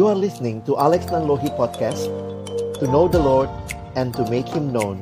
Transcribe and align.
You 0.00 0.08
are 0.08 0.16
listening 0.16 0.64
to 0.64 0.80
Alex 0.80 1.12
Nanlohi 1.12 1.52
Podcast 1.60 2.08
To 2.80 2.88
know 2.88 3.04
the 3.04 3.20
Lord 3.20 3.52
and 4.00 4.16
to 4.16 4.24
make 4.32 4.48
Him 4.48 4.72
known. 4.72 4.96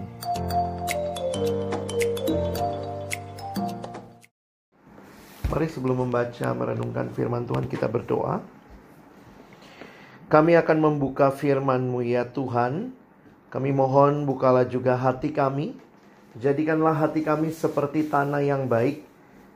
Mari 5.46 5.70
sebelum 5.70 6.02
membaca 6.02 6.50
merenungkan 6.50 7.14
firman 7.14 7.46
Tuhan 7.46 7.70
kita 7.70 7.86
berdoa. 7.86 8.42
Kami 10.26 10.58
akan 10.58 10.78
membuka 10.82 11.30
firman-Mu 11.30 12.02
ya 12.02 12.26
Tuhan. 12.26 12.90
Kami 13.54 13.70
mohon 13.70 14.26
bukalah 14.26 14.66
juga 14.66 14.98
hati 14.98 15.30
kami. 15.30 15.78
Jadikanlah 16.34 17.06
hati 17.06 17.22
kami 17.22 17.54
seperti 17.54 18.10
tanah 18.10 18.42
yang 18.42 18.66
baik 18.66 19.06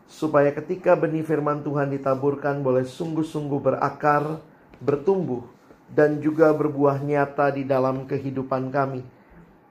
supaya 0.07 0.55
ketika 0.55 0.95
benih 0.95 1.27
firman 1.27 1.67
Tuhan 1.67 1.91
ditaburkan 1.91 2.63
boleh 2.63 2.87
sungguh-sungguh 2.87 3.59
berakar, 3.59 4.52
bertumbuh, 4.83 5.47
dan 5.93 6.19
juga 6.19 6.51
berbuah 6.51 6.99
nyata 6.99 7.55
di 7.55 7.63
dalam 7.63 8.05
kehidupan 8.09 8.75
kami. 8.75 9.07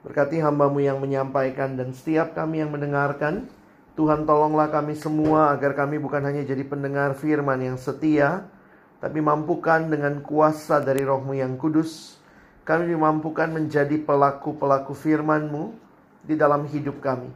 Berkati 0.01 0.41
hambamu 0.41 0.81
yang 0.81 0.97
menyampaikan 0.97 1.77
dan 1.77 1.93
setiap 1.93 2.33
kami 2.33 2.63
yang 2.63 2.73
mendengarkan, 2.73 3.45
Tuhan 3.93 4.25
tolonglah 4.25 4.71
kami 4.71 4.97
semua 4.97 5.51
agar 5.53 5.75
kami 5.75 5.99
bukan 5.99 6.23
hanya 6.23 6.41
jadi 6.41 6.63
pendengar 6.65 7.13
firman 7.13 7.59
yang 7.61 7.77
setia, 7.77 8.49
tapi 8.97 9.19
mampukan 9.21 9.89
dengan 9.89 10.23
kuasa 10.23 10.81
dari 10.81 11.05
rohmu 11.05 11.37
yang 11.37 11.59
kudus, 11.59 12.17
kami 12.65 12.93
dimampukan 12.93 13.49
menjadi 13.49 13.97
pelaku-pelaku 14.01 14.93
firman-Mu 14.93 15.73
di 16.21 16.37
dalam 16.37 16.69
hidup 16.69 17.01
kami, 17.01 17.29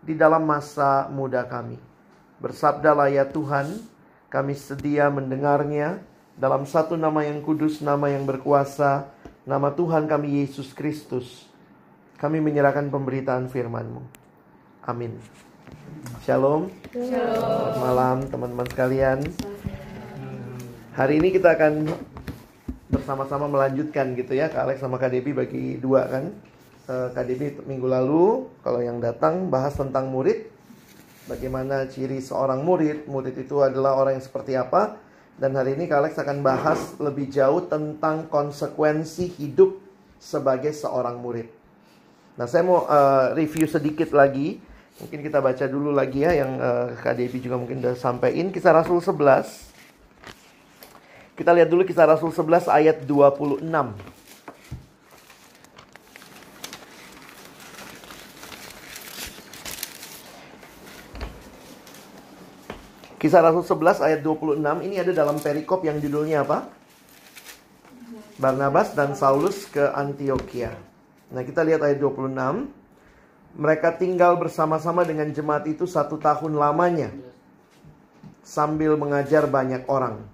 di 0.00 0.16
dalam 0.16 0.44
masa 0.48 1.08
muda 1.12 1.44
kami. 1.44 1.76
Bersabdalah 2.40 3.12
ya 3.12 3.28
Tuhan, 3.28 3.80
kami 4.32 4.56
sedia 4.56 5.12
mendengarnya 5.12 6.00
dalam 6.40 6.64
satu 6.64 6.96
nama 6.96 7.20
yang 7.20 7.44
kudus, 7.44 7.84
nama 7.84 8.08
yang 8.08 8.24
berkuasa, 8.24 9.12
nama 9.44 9.68
Tuhan 9.76 10.08
kami 10.08 10.40
Yesus 10.40 10.72
Kristus. 10.72 11.44
Kami 12.16 12.40
menyerahkan 12.40 12.88
pemberitaan 12.88 13.52
firman-Mu. 13.52 14.00
Amin. 14.88 15.20
Shalom. 16.24 16.72
Shalom. 16.96 17.76
malam 17.76 18.16
teman-teman 18.32 18.66
sekalian. 18.72 19.20
Hari 20.96 21.20
ini 21.20 21.28
kita 21.28 21.60
akan 21.60 21.92
bersama-sama 22.88 23.44
melanjutkan 23.44 24.16
gitu 24.16 24.32
ya. 24.32 24.48
Kak 24.48 24.64
Alex 24.64 24.80
sama 24.80 24.96
Kak 24.96 25.12
Debbie 25.12 25.36
bagi 25.36 25.76
dua 25.76 26.08
kan. 26.08 26.32
Eh, 26.88 27.08
Kak 27.12 27.24
Debbie 27.28 27.60
minggu 27.68 27.84
lalu 27.84 28.48
kalau 28.64 28.80
yang 28.80 28.96
datang 28.96 29.52
bahas 29.52 29.76
tentang 29.76 30.08
murid 30.08 30.48
bagaimana 31.28 31.84
ciri 31.88 32.20
seorang 32.20 32.64
murid. 32.64 33.08
Murid 33.08 33.36
itu 33.36 33.60
adalah 33.60 33.96
orang 34.00 34.16
yang 34.16 34.24
seperti 34.24 34.56
apa. 34.56 35.09
Dan 35.36 35.54
hari 35.54 35.78
ini 35.78 35.86
Kak 35.86 35.98
Alex 36.00 36.12
akan 36.18 36.42
bahas 36.42 36.96
lebih 36.98 37.30
jauh 37.30 37.64
tentang 37.68 38.26
konsekuensi 38.26 39.36
hidup 39.38 39.78
sebagai 40.20 40.74
seorang 40.74 41.20
murid. 41.20 41.48
Nah, 42.36 42.48
saya 42.48 42.64
mau 42.64 42.88
uh, 42.88 43.36
review 43.36 43.68
sedikit 43.68 44.10
lagi. 44.16 44.60
Mungkin 45.00 45.24
kita 45.24 45.40
baca 45.40 45.64
dulu 45.64 45.92
lagi 45.92 46.24
ya 46.24 46.36
yang 46.36 46.60
uh, 46.60 46.92
Kak 46.98 47.16
Devi 47.16 47.40
juga 47.40 47.56
mungkin 47.56 47.80
udah 47.80 47.96
sampaikan. 47.96 48.52
Kisah 48.52 48.72
Rasul 48.72 49.00
11. 49.00 49.70
Kita 51.40 51.56
lihat 51.56 51.72
dulu 51.72 51.88
kisah 51.88 52.04
Rasul 52.04 52.36
11 52.36 52.68
ayat 52.68 53.00
26. 53.08 53.64
Kisah 63.20 63.44
Rasul 63.44 63.68
11 63.68 64.00
ayat 64.00 64.20
26 64.24 64.64
ini 64.80 64.96
ada 64.96 65.12
dalam 65.12 65.36
perikop 65.36 65.84
yang 65.84 66.00
judulnya 66.00 66.40
apa? 66.40 66.72
Barnabas 68.40 68.96
dan 68.96 69.12
Saulus 69.12 69.68
ke 69.68 69.92
Antioquia. 69.92 70.72
Nah 71.28 71.44
kita 71.44 71.60
lihat 71.60 71.84
ayat 71.84 72.00
26. 72.00 72.32
Mereka 73.60 74.00
tinggal 74.00 74.40
bersama-sama 74.40 75.04
dengan 75.04 75.28
jemaat 75.28 75.68
itu 75.68 75.84
satu 75.84 76.16
tahun 76.16 76.56
lamanya. 76.56 77.12
Sambil 78.40 78.96
mengajar 78.96 79.44
banyak 79.44 79.84
orang. 79.84 80.24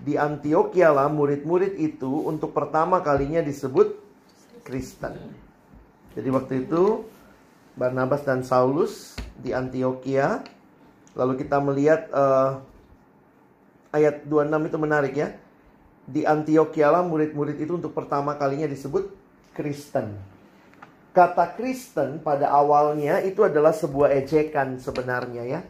Di 0.00 0.16
Antioquia 0.16 0.96
lah 0.96 1.12
murid-murid 1.12 1.76
itu 1.76 2.24
untuk 2.24 2.56
pertama 2.56 3.04
kalinya 3.04 3.44
disebut 3.44 4.00
Kristen. 4.64 5.12
Jadi 6.16 6.28
waktu 6.32 6.64
itu 6.64 7.04
Barnabas 7.76 8.24
dan 8.24 8.40
Saulus 8.40 9.12
di 9.36 9.52
Antioquia 9.52 10.40
Lalu 11.20 11.44
kita 11.44 11.60
melihat 11.60 12.08
uh, 12.16 12.64
ayat 13.92 14.24
26 14.24 14.72
itu 14.72 14.78
menarik 14.80 15.12
ya. 15.12 15.28
Di 16.08 16.24
Antioquia 16.24 16.88
lah 16.88 17.04
murid-murid 17.04 17.60
itu 17.60 17.76
untuk 17.76 17.92
pertama 17.92 18.40
kalinya 18.40 18.64
disebut 18.64 19.12
Kristen. 19.52 20.16
Kata 21.12 21.52
Kristen 21.60 22.24
pada 22.24 22.48
awalnya 22.48 23.20
itu 23.20 23.44
adalah 23.44 23.76
sebuah 23.76 24.16
ejekan 24.16 24.80
sebenarnya 24.80 25.44
ya. 25.44 25.60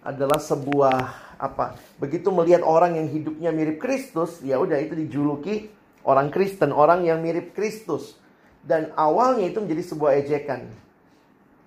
Adalah 0.00 0.40
sebuah 0.40 0.96
apa? 1.36 1.76
Begitu 2.00 2.32
melihat 2.32 2.64
orang 2.64 2.96
yang 2.96 3.12
hidupnya 3.12 3.52
mirip 3.52 3.84
Kristus, 3.84 4.40
ya 4.40 4.56
udah 4.56 4.80
itu 4.80 4.96
dijuluki 4.96 5.68
orang 6.00 6.32
Kristen, 6.32 6.72
orang 6.72 7.04
yang 7.04 7.20
mirip 7.20 7.52
Kristus. 7.52 8.16
Dan 8.64 8.88
awalnya 8.96 9.52
itu 9.52 9.60
menjadi 9.60 9.84
sebuah 9.84 10.16
ejekan. 10.24 10.64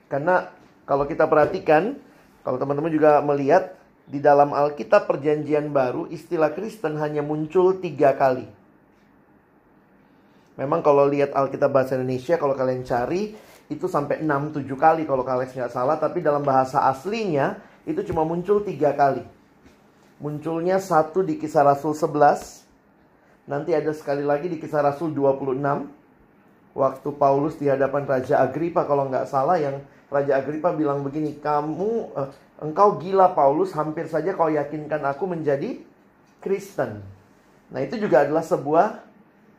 Karena 0.10 0.50
kalau 0.90 1.06
kita 1.06 1.30
perhatikan 1.30 2.02
kalau 2.48 2.64
teman-teman 2.64 2.88
juga 2.88 3.20
melihat 3.28 3.76
di 4.08 4.24
dalam 4.24 4.56
Alkitab 4.56 5.04
Perjanjian 5.04 5.68
Baru, 5.68 6.08
istilah 6.08 6.56
Kristen 6.56 6.96
hanya 6.96 7.20
muncul 7.20 7.76
tiga 7.84 8.16
kali. 8.16 8.48
Memang 10.56 10.80
kalau 10.80 11.04
lihat 11.12 11.36
Alkitab 11.36 11.76
Bahasa 11.76 12.00
Indonesia, 12.00 12.40
kalau 12.40 12.56
kalian 12.56 12.88
cari, 12.88 13.36
itu 13.68 13.84
sampai 13.92 14.24
6-7 14.24 14.64
kali 14.80 15.04
kalau 15.04 15.28
kalian 15.28 15.52
nggak 15.52 15.76
salah. 15.76 16.00
Tapi 16.00 16.24
dalam 16.24 16.40
bahasa 16.40 16.88
aslinya, 16.88 17.60
itu 17.84 18.00
cuma 18.08 18.24
muncul 18.24 18.64
tiga 18.64 18.96
kali. 18.96 19.28
Munculnya 20.24 20.80
satu 20.80 21.28
di 21.28 21.36
kisah 21.36 21.68
Rasul 21.68 22.00
11. 22.00 22.64
Nanti 23.44 23.76
ada 23.76 23.92
sekali 23.92 24.24
lagi 24.24 24.48
di 24.48 24.56
kisah 24.56 24.88
Rasul 24.88 25.12
26. 25.12 25.60
Waktu 26.80 27.10
Paulus 27.12 27.60
di 27.60 27.68
hadapan 27.68 28.08
Raja 28.08 28.40
Agripa 28.40 28.88
kalau 28.88 29.12
nggak 29.12 29.28
salah 29.28 29.60
yang 29.60 29.84
Raja 30.08 30.40
Agripa 30.40 30.72
bilang 30.72 31.04
begini, 31.04 31.36
kamu, 31.40 32.16
uh, 32.16 32.30
engkau 32.64 32.96
gila 33.00 33.36
Paulus, 33.36 33.76
hampir 33.76 34.08
saja 34.08 34.32
kau 34.32 34.48
yakinkan 34.48 35.04
aku 35.04 35.28
menjadi 35.28 35.84
Kristen. 36.40 37.04
Nah 37.68 37.80
itu 37.84 38.00
juga 38.00 38.24
adalah 38.24 38.46
sebuah 38.46 39.04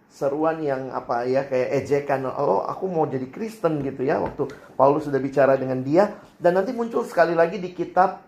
seruan 0.09 0.65
yang 0.65 0.89
apa 0.89 1.29
ya 1.29 1.45
kayak 1.45 1.85
ejekan, 1.85 2.25
oh 2.25 2.65
aku 2.65 2.89
mau 2.89 3.05
jadi 3.05 3.29
Kristen 3.29 3.85
gitu 3.85 4.09
ya. 4.09 4.17
Waktu 4.25 4.49
Paulus 4.73 5.05
sudah 5.05 5.21
bicara 5.21 5.61
dengan 5.61 5.85
dia, 5.85 6.17
dan 6.41 6.57
nanti 6.57 6.73
muncul 6.73 7.05
sekali 7.05 7.37
lagi 7.37 7.61
di 7.61 7.77
kitab 7.77 8.25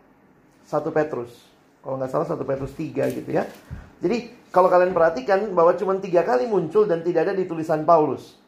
1 0.69 0.77
Petrus. 0.93 1.33
Kalau 1.81 1.97
nggak 1.97 2.13
salah 2.13 2.29
1 2.29 2.37
Petrus 2.45 2.73
3 2.77 3.17
gitu 3.17 3.31
ya. 3.33 3.49
Jadi 4.05 4.33
kalau 4.53 4.69
kalian 4.69 4.93
perhatikan 4.93 5.41
bahwa 5.57 5.73
cuma 5.79 5.97
tiga 5.97 6.21
kali 6.27 6.45
muncul 6.45 6.85
dan 6.85 7.01
tidak 7.01 7.31
ada 7.31 7.35
di 7.37 7.49
tulisan 7.49 7.89
Paulus. 7.89 8.40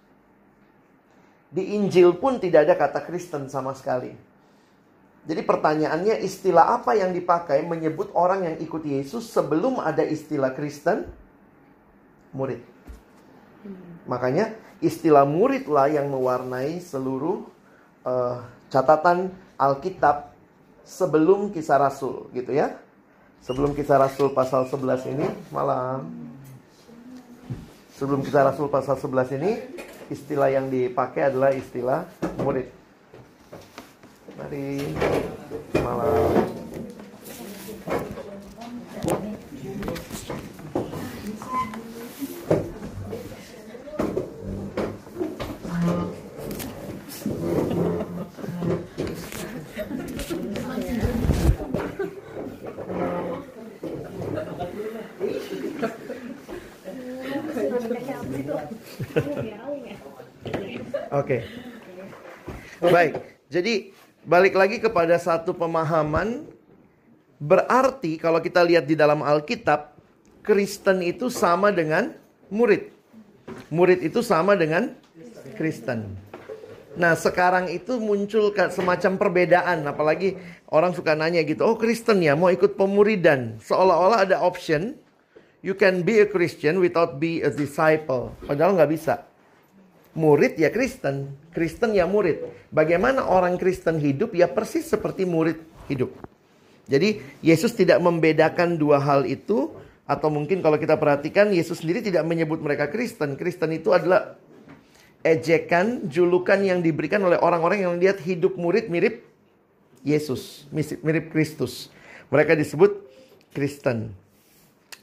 Di 1.53 1.77
Injil 1.77 2.17
pun 2.17 2.41
tidak 2.41 2.65
ada 2.65 2.75
kata 2.81 3.05
Kristen 3.05 3.53
sama 3.53 3.77
sekali. 3.77 4.17
Jadi 5.23 5.39
pertanyaannya 5.47 6.19
istilah 6.25 6.81
apa 6.81 6.99
yang 6.99 7.15
dipakai 7.15 7.63
menyebut 7.63 8.11
orang 8.17 8.43
yang 8.43 8.57
ikut 8.59 8.83
Yesus 8.83 9.31
sebelum 9.31 9.79
ada 9.79 10.03
istilah 10.03 10.51
Kristen? 10.51 11.07
Murid. 12.35 12.59
Makanya 14.09 14.57
istilah 14.83 15.23
muridlah 15.23 15.87
yang 15.87 16.11
mewarnai 16.11 16.83
seluruh 16.83 17.47
uh, 18.03 18.43
catatan 18.67 19.31
Alkitab 19.55 20.35
sebelum 20.83 21.55
kisah 21.55 21.79
Rasul 21.79 22.27
gitu 22.35 22.51
ya. 22.51 22.75
Sebelum 23.47 23.79
kisah 23.79 24.03
Rasul 24.03 24.35
pasal 24.35 24.67
11 24.67 25.13
ini 25.15 25.27
malam. 25.55 26.11
Sebelum 27.95 28.27
kisah 28.27 28.51
Rasul 28.51 28.67
pasal 28.67 28.99
11 28.99 29.39
ini 29.39 29.53
istilah 30.09 30.49
yang 30.51 30.67
dipakai 30.73 31.29
adalah 31.31 31.51
istilah 31.53 32.09
murid. 32.41 32.67
Mari 34.39 34.97
malam. 35.77 36.62
Oke. 61.41 61.41
Okay. 62.83 62.93
Baik. 62.93 63.13
Jadi 63.49 63.75
balik 64.27 64.55
lagi 64.59 64.77
kepada 64.83 65.17
satu 65.17 65.57
pemahaman 65.57 66.45
berarti 67.41 68.21
kalau 68.21 68.39
kita 68.43 68.61
lihat 68.61 68.85
di 68.85 68.99
dalam 68.99 69.25
Alkitab 69.25 69.97
Kristen 70.43 71.01
itu 71.01 71.31
sama 71.31 71.71
dengan 71.71 72.13
murid. 72.51 72.91
Murid 73.71 74.03
itu 74.03 74.21
sama 74.21 74.59
dengan 74.59 74.93
Kristen. 75.55 76.19
Nah 76.93 77.17
sekarang 77.17 77.73
itu 77.73 77.97
muncul 77.97 78.53
semacam 78.53 79.17
perbedaan 79.17 79.81
Apalagi 79.89 80.37
orang 80.69 80.93
suka 80.93 81.17
nanya 81.17 81.41
gitu 81.41 81.65
Oh 81.65 81.81
Kristen 81.81 82.21
ya 82.21 82.37
mau 82.37 82.53
ikut 82.53 82.77
pemuridan 82.77 83.57
Seolah-olah 83.65 84.29
ada 84.29 84.45
option 84.45 84.93
You 85.65 85.73
can 85.73 86.05
be 86.05 86.21
a 86.21 86.29
Christian 86.29 86.85
without 86.85 87.17
be 87.17 87.41
a 87.41 87.49
disciple 87.49 88.37
Padahal 88.45 88.77
nggak 88.77 88.93
bisa 88.93 89.25
Murid 90.13 90.61
ya 90.61 90.69
Kristen 90.69 91.33
Kristen 91.57 91.97
ya 91.97 92.05
murid 92.05 92.45
Bagaimana 92.69 93.25
orang 93.25 93.57
Kristen 93.57 93.97
hidup 93.97 94.37
ya 94.37 94.45
persis 94.45 94.85
seperti 94.85 95.25
murid 95.25 95.57
hidup 95.89 96.13
Jadi 96.85 97.25
Yesus 97.41 97.73
tidak 97.73 97.97
membedakan 98.05 98.77
dua 98.77 99.01
hal 99.01 99.25
itu 99.25 99.73
Atau 100.05 100.29
mungkin 100.29 100.61
kalau 100.61 100.77
kita 100.77 101.01
perhatikan 101.01 101.49
Yesus 101.49 101.81
sendiri 101.81 102.05
tidak 102.05 102.29
menyebut 102.29 102.61
mereka 102.61 102.93
Kristen 102.93 103.41
Kristen 103.41 103.73
itu 103.73 103.95
adalah 103.97 104.37
ejekan, 105.23 106.11
julukan 106.11 106.59
yang 106.61 106.83
diberikan 106.83 107.23
oleh 107.23 107.39
orang-orang 107.39 107.87
yang 107.87 107.95
lihat 107.97 108.19
hidup 108.21 108.59
murid 108.59 108.91
mirip 108.91 109.23
Yesus, 110.03 110.67
mirip 110.75 111.31
Kristus. 111.31 111.89
Mereka 112.27 112.59
disebut 112.59 113.07
Kristen. 113.55 114.11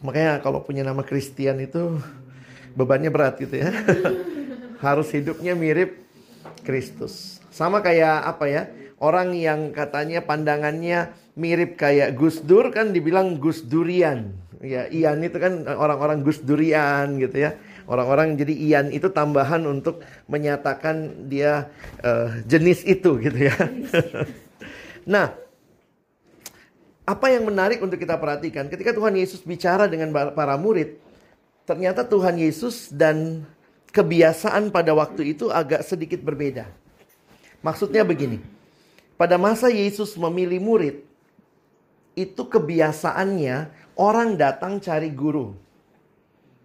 Makanya 0.04 0.44
kalau 0.44 0.60
punya 0.60 0.84
nama 0.84 1.08
Kristian 1.08 1.64
itu 1.64 2.04
bebannya 2.76 3.08
berat 3.08 3.40
gitu 3.40 3.64
ya. 3.64 3.72
Harus 4.80 5.12
hidupnya 5.12 5.54
mirip 5.54 6.00
Kristus. 6.64 7.44
Sama 7.52 7.84
kayak 7.84 8.24
apa 8.24 8.46
ya? 8.48 8.64
Orang 9.00 9.32
yang 9.36 9.72
katanya 9.72 10.24
pandangannya 10.24 11.16
mirip 11.40 11.80
kayak 11.80 12.20
Gus 12.20 12.44
Dur 12.44 12.68
kan 12.72 12.92
dibilang 12.92 13.40
Gus 13.40 13.64
Durian. 13.64 14.36
Ya, 14.60 14.92
Ian 14.92 15.24
itu 15.24 15.40
kan 15.40 15.64
orang-orang 15.72 16.20
Gus 16.20 16.44
Durian 16.44 17.16
gitu 17.16 17.48
ya. 17.48 17.56
Orang-orang 17.88 18.36
jadi 18.36 18.54
Ian 18.54 18.88
itu 18.92 19.08
tambahan 19.10 19.64
untuk 19.66 20.04
menyatakan 20.28 21.26
dia 21.32 21.72
uh, 22.04 22.44
jenis 22.44 22.84
itu 22.84 23.18
gitu 23.24 23.50
ya. 23.50 23.56
nah, 25.16 25.32
apa 27.10 27.26
yang 27.34 27.50
menarik 27.50 27.82
untuk 27.82 27.98
kita 27.98 28.20
perhatikan 28.22 28.70
ketika 28.70 28.94
Tuhan 28.94 29.18
Yesus 29.18 29.42
bicara 29.42 29.90
dengan 29.90 30.14
para 30.14 30.54
murid, 30.60 31.02
ternyata 31.66 32.06
Tuhan 32.06 32.38
Yesus 32.38 32.94
dan 32.94 33.48
kebiasaan 33.90 34.70
pada 34.70 34.94
waktu 34.94 35.34
itu 35.38 35.50
agak 35.50 35.86
sedikit 35.86 36.22
berbeda. 36.22 36.70
Maksudnya 37.60 38.06
begini. 38.06 38.40
Pada 39.20 39.36
masa 39.36 39.68
Yesus 39.68 40.16
memilih 40.16 40.64
murid, 40.64 41.04
itu 42.16 42.40
kebiasaannya 42.48 43.68
orang 44.00 44.40
datang 44.40 44.80
cari 44.80 45.12
guru. 45.12 45.52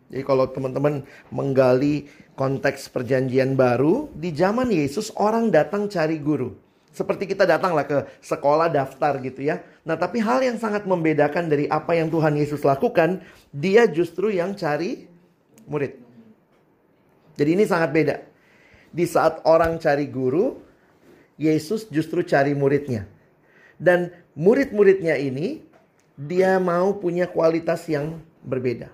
Jadi 0.06 0.22
kalau 0.22 0.46
teman-teman 0.46 1.02
menggali 1.34 2.06
konteks 2.38 2.86
perjanjian 2.94 3.58
baru, 3.58 4.06
di 4.14 4.30
zaman 4.30 4.70
Yesus 4.70 5.10
orang 5.18 5.50
datang 5.50 5.90
cari 5.90 6.22
guru. 6.22 6.54
Seperti 6.94 7.26
kita 7.26 7.42
datanglah 7.42 7.82
ke 7.82 8.06
sekolah 8.22 8.70
daftar 8.70 9.18
gitu 9.18 9.42
ya. 9.42 9.66
Nah 9.82 9.98
tapi 9.98 10.22
hal 10.22 10.46
yang 10.46 10.62
sangat 10.62 10.86
membedakan 10.86 11.50
dari 11.50 11.66
apa 11.66 11.98
yang 11.98 12.06
Tuhan 12.06 12.38
Yesus 12.38 12.62
lakukan, 12.62 13.18
dia 13.50 13.90
justru 13.90 14.30
yang 14.30 14.54
cari 14.54 15.10
murid. 15.66 16.03
Jadi 17.34 17.50
ini 17.58 17.64
sangat 17.66 17.90
beda. 17.90 18.16
Di 18.94 19.04
saat 19.10 19.42
orang 19.42 19.78
cari 19.82 20.06
guru, 20.06 20.62
Yesus 21.34 21.90
justru 21.90 22.22
cari 22.22 22.54
muridnya. 22.54 23.10
Dan 23.74 24.14
murid-muridnya 24.38 25.18
ini, 25.18 25.66
dia 26.14 26.62
mau 26.62 26.94
punya 26.94 27.26
kualitas 27.26 27.82
yang 27.90 28.22
berbeda. 28.46 28.86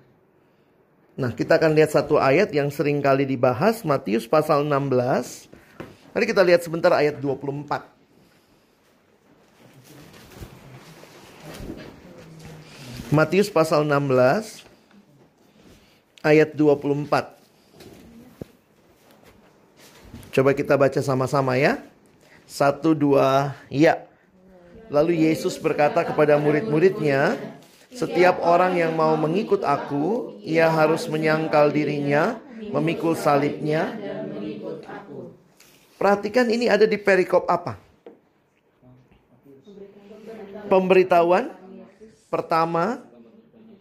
Nah, 1.21 1.37
kita 1.37 1.61
akan 1.61 1.77
lihat 1.77 1.93
satu 1.93 2.17
ayat 2.17 2.49
yang 2.49 2.73
sering 2.73 3.05
kali 3.05 3.29
dibahas, 3.29 3.85
Matius 3.85 4.25
pasal 4.25 4.65
16. 4.65 5.53
Mari 6.17 6.25
kita 6.25 6.41
lihat 6.41 6.65
sebentar 6.65 6.97
ayat 6.97 7.21
24. 7.21 7.85
Matius 13.11 13.51
pasal 13.51 13.83
16 13.85 14.63
ayat 16.23 16.55
24. 16.55 17.40
Coba 20.31 20.55
kita 20.55 20.79
baca 20.79 21.01
sama-sama 21.03 21.59
ya. 21.59 21.83
Satu, 22.47 22.95
dua, 22.95 23.55
ya. 23.67 24.07
Lalu 24.91 25.27
Yesus 25.27 25.59
berkata 25.59 26.03
kepada 26.03 26.35
murid-muridnya, 26.39 27.39
setiap 27.91 28.43
orang 28.43 28.79
yang 28.79 28.95
mau 28.95 29.15
mengikut 29.19 29.67
aku, 29.67 30.39
ia 30.43 30.71
harus 30.71 31.07
menyangkal 31.11 31.71
dirinya, 31.75 32.39
memikul 32.71 33.19
salibnya. 33.19 33.95
Perhatikan 35.99 36.47
ini 36.51 36.71
ada 36.71 36.87
di 36.87 36.99
perikop 36.99 37.47
apa? 37.51 37.79
Pemberitahuan 40.71 41.51
pertama 42.31 43.03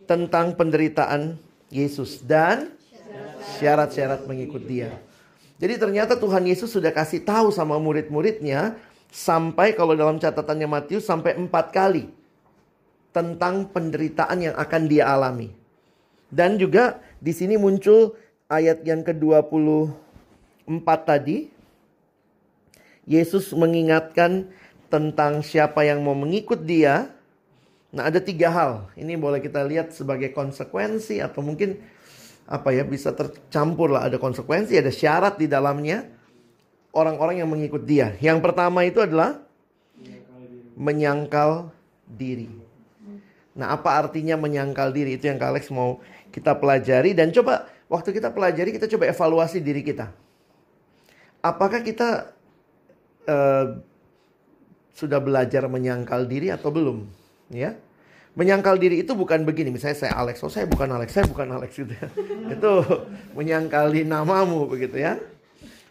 tentang 0.10 0.58
penderitaan 0.58 1.38
Yesus 1.70 2.18
dan 2.26 2.74
syarat-syarat 3.62 4.26
mengikut 4.26 4.66
dia. 4.66 5.09
Jadi 5.60 5.76
ternyata 5.76 6.16
Tuhan 6.16 6.48
Yesus 6.48 6.72
sudah 6.72 6.96
kasih 6.96 7.28
tahu 7.28 7.52
sama 7.52 7.76
murid-muridnya 7.76 8.80
sampai 9.12 9.76
kalau 9.76 9.92
dalam 9.92 10.16
catatannya 10.16 10.72
Matius 10.72 11.04
sampai 11.04 11.36
empat 11.36 11.76
kali 11.76 12.08
tentang 13.12 13.68
penderitaan 13.68 14.40
yang 14.40 14.56
akan 14.56 14.88
dia 14.88 15.12
alami. 15.12 15.52
Dan 16.32 16.56
juga 16.56 17.04
di 17.20 17.36
sini 17.36 17.60
muncul 17.60 18.16
ayat 18.48 18.88
yang 18.88 19.04
ke-24 19.04 20.88
tadi. 21.04 21.52
Yesus 23.10 23.50
mengingatkan 23.58 24.54
tentang 24.88 25.42
siapa 25.42 25.82
yang 25.82 26.06
mau 26.06 26.14
mengikut 26.14 26.62
dia. 26.62 27.10
Nah, 27.90 28.06
ada 28.06 28.22
tiga 28.22 28.54
hal. 28.54 28.86
Ini 28.94 29.18
boleh 29.18 29.42
kita 29.42 29.66
lihat 29.66 29.98
sebagai 29.98 30.30
konsekuensi 30.30 31.18
atau 31.18 31.42
mungkin 31.42 31.82
apa 32.50 32.74
ya 32.74 32.82
bisa 32.82 33.14
tercampur 33.14 33.94
lah 33.94 34.10
ada 34.10 34.18
konsekuensi, 34.18 34.74
ada 34.74 34.90
syarat 34.90 35.38
di 35.38 35.46
dalamnya 35.46 36.10
orang-orang 36.98 37.46
yang 37.46 37.50
mengikut 37.54 37.86
dia. 37.86 38.18
Yang 38.18 38.42
pertama 38.42 38.82
itu 38.90 38.98
adalah 39.06 39.38
menyangkal 40.74 41.70
diri. 42.10 42.50
Nah, 43.54 43.76
apa 43.76 44.02
artinya 44.02 44.34
menyangkal 44.40 44.90
diri? 44.90 45.20
Itu 45.20 45.30
yang 45.30 45.38
Kak 45.38 45.70
mau 45.70 46.02
kita 46.34 46.58
pelajari 46.58 47.14
dan 47.14 47.30
coba 47.30 47.70
waktu 47.92 48.16
kita 48.16 48.34
pelajari 48.34 48.74
kita 48.74 48.90
coba 48.90 49.12
evaluasi 49.12 49.62
diri 49.62 49.86
kita. 49.86 50.10
Apakah 51.44 51.86
kita 51.86 52.34
uh, 53.30 53.66
sudah 54.96 55.20
belajar 55.22 55.68
menyangkal 55.68 56.26
diri 56.26 56.50
atau 56.50 56.72
belum? 56.72 57.06
Ya. 57.52 57.76
Menyangkal 58.40 58.80
diri 58.80 59.04
itu 59.04 59.12
bukan 59.12 59.44
begini, 59.44 59.76
misalnya 59.76 60.00
saya 60.00 60.14
Alex, 60.16 60.40
oh 60.40 60.48
saya 60.48 60.64
bukan 60.64 60.88
Alex, 60.96 61.12
saya 61.12 61.28
bukan 61.28 61.52
Alex 61.52 61.76
gitu 61.76 61.92
ya. 61.92 62.08
itu 62.56 62.74
menyangkali 63.36 64.08
namamu 64.08 64.64
begitu 64.64 64.96
ya. 64.96 65.20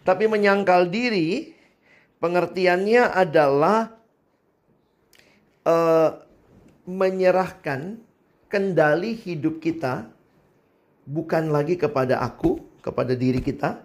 Tapi 0.00 0.24
menyangkal 0.24 0.88
diri 0.88 1.52
pengertiannya 2.24 3.04
adalah 3.04 3.92
uh, 5.68 6.24
menyerahkan 6.88 8.00
kendali 8.48 9.12
hidup 9.12 9.60
kita 9.60 10.08
bukan 11.04 11.52
lagi 11.52 11.76
kepada 11.76 12.20
aku, 12.20 12.64
kepada 12.80 13.12
diri 13.12 13.44
kita, 13.44 13.80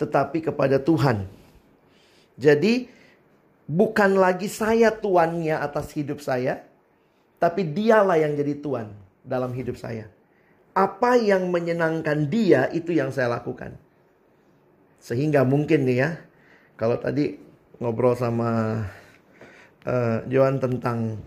tetapi 0.00 0.44
kepada 0.44 0.80
Tuhan. 0.80 1.28
Jadi, 2.40 2.88
bukan 3.68 4.16
lagi 4.16 4.48
saya 4.48 4.92
tuannya 4.92 5.56
atas 5.56 5.92
hidup 5.96 6.20
saya, 6.24 6.67
tapi 7.38 7.62
dialah 7.62 8.18
yang 8.18 8.34
jadi 8.34 8.58
tuan 8.58 8.90
dalam 9.22 9.54
hidup 9.54 9.78
saya. 9.78 10.10
Apa 10.74 11.18
yang 11.18 11.50
menyenangkan 11.50 12.26
dia 12.30 12.70
itu 12.70 12.94
yang 12.94 13.10
saya 13.10 13.30
lakukan. 13.34 13.74
Sehingga 14.98 15.42
mungkin 15.46 15.86
nih 15.86 15.98
ya, 15.98 16.10
kalau 16.78 16.98
tadi 16.98 17.38
ngobrol 17.78 18.14
sama 18.18 18.82
uh, 19.86 20.18
Johan 20.26 20.58
tentang 20.58 21.18